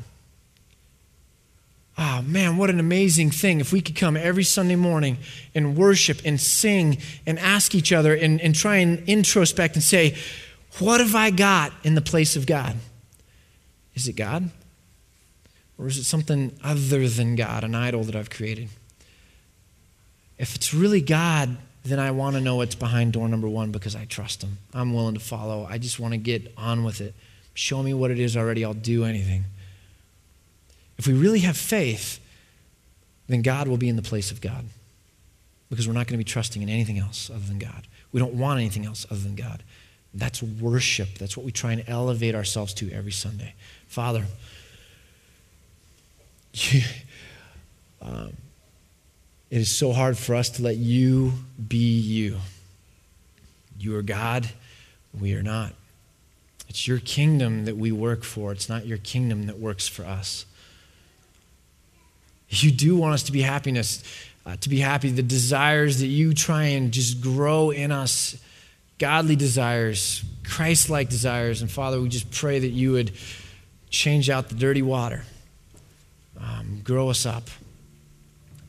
[1.97, 5.19] Oh man, what an amazing thing if we could come every Sunday morning
[5.55, 10.17] and worship and sing and ask each other and, and try and introspect and say,
[10.81, 12.77] What have I got in the place of God?
[13.95, 14.51] Is it God?
[15.79, 18.69] Or is it something other than God, an idol that I've created?
[20.37, 23.95] If it's really God, then I want to know what's behind door number one because
[23.95, 24.59] I trust Him.
[24.73, 25.67] I'm willing to follow.
[25.69, 27.15] I just want to get on with it.
[27.55, 28.65] Show me what it is already.
[28.65, 29.45] I'll do anything.
[30.99, 32.21] If we really have faith,
[33.29, 34.65] then God will be in the place of God
[35.71, 37.87] because we're not going to be trusting in anything else other than God.
[38.13, 39.63] We don't want anything else other than God.
[40.13, 41.19] That's worship.
[41.19, 43.55] That's what we try and elevate ourselves to every Sunday.
[43.89, 44.27] Father,
[46.53, 46.83] you,
[48.01, 48.33] um,
[49.51, 51.33] it is so hard for us to let you
[51.69, 52.39] be you.
[53.79, 54.49] You are God,
[55.19, 55.73] we are not.
[56.69, 60.47] It's your kingdom that we work for, it's not your kingdom that works for us.
[62.63, 64.03] You do want us to be happiness,
[64.47, 65.11] uh, to be happy.
[65.11, 68.37] The desires that you try and just grow in us,
[68.99, 71.63] godly desires, Christ-like desires.
[71.63, 73.13] And Father, we just pray that you would
[73.91, 75.25] change out the dirty water,
[76.41, 77.49] um, grow us up.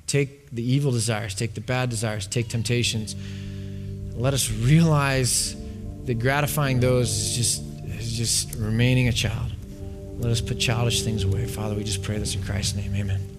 [0.08, 3.16] Take the evil desires, take the bad desires, take temptations.
[4.16, 5.56] Let us realize
[6.06, 9.52] that gratifying those is just, is just remaining a child.
[10.20, 11.48] Let us put childish things away.
[11.48, 12.96] Father, we just pray this in Christ's name.
[12.96, 13.35] Amen.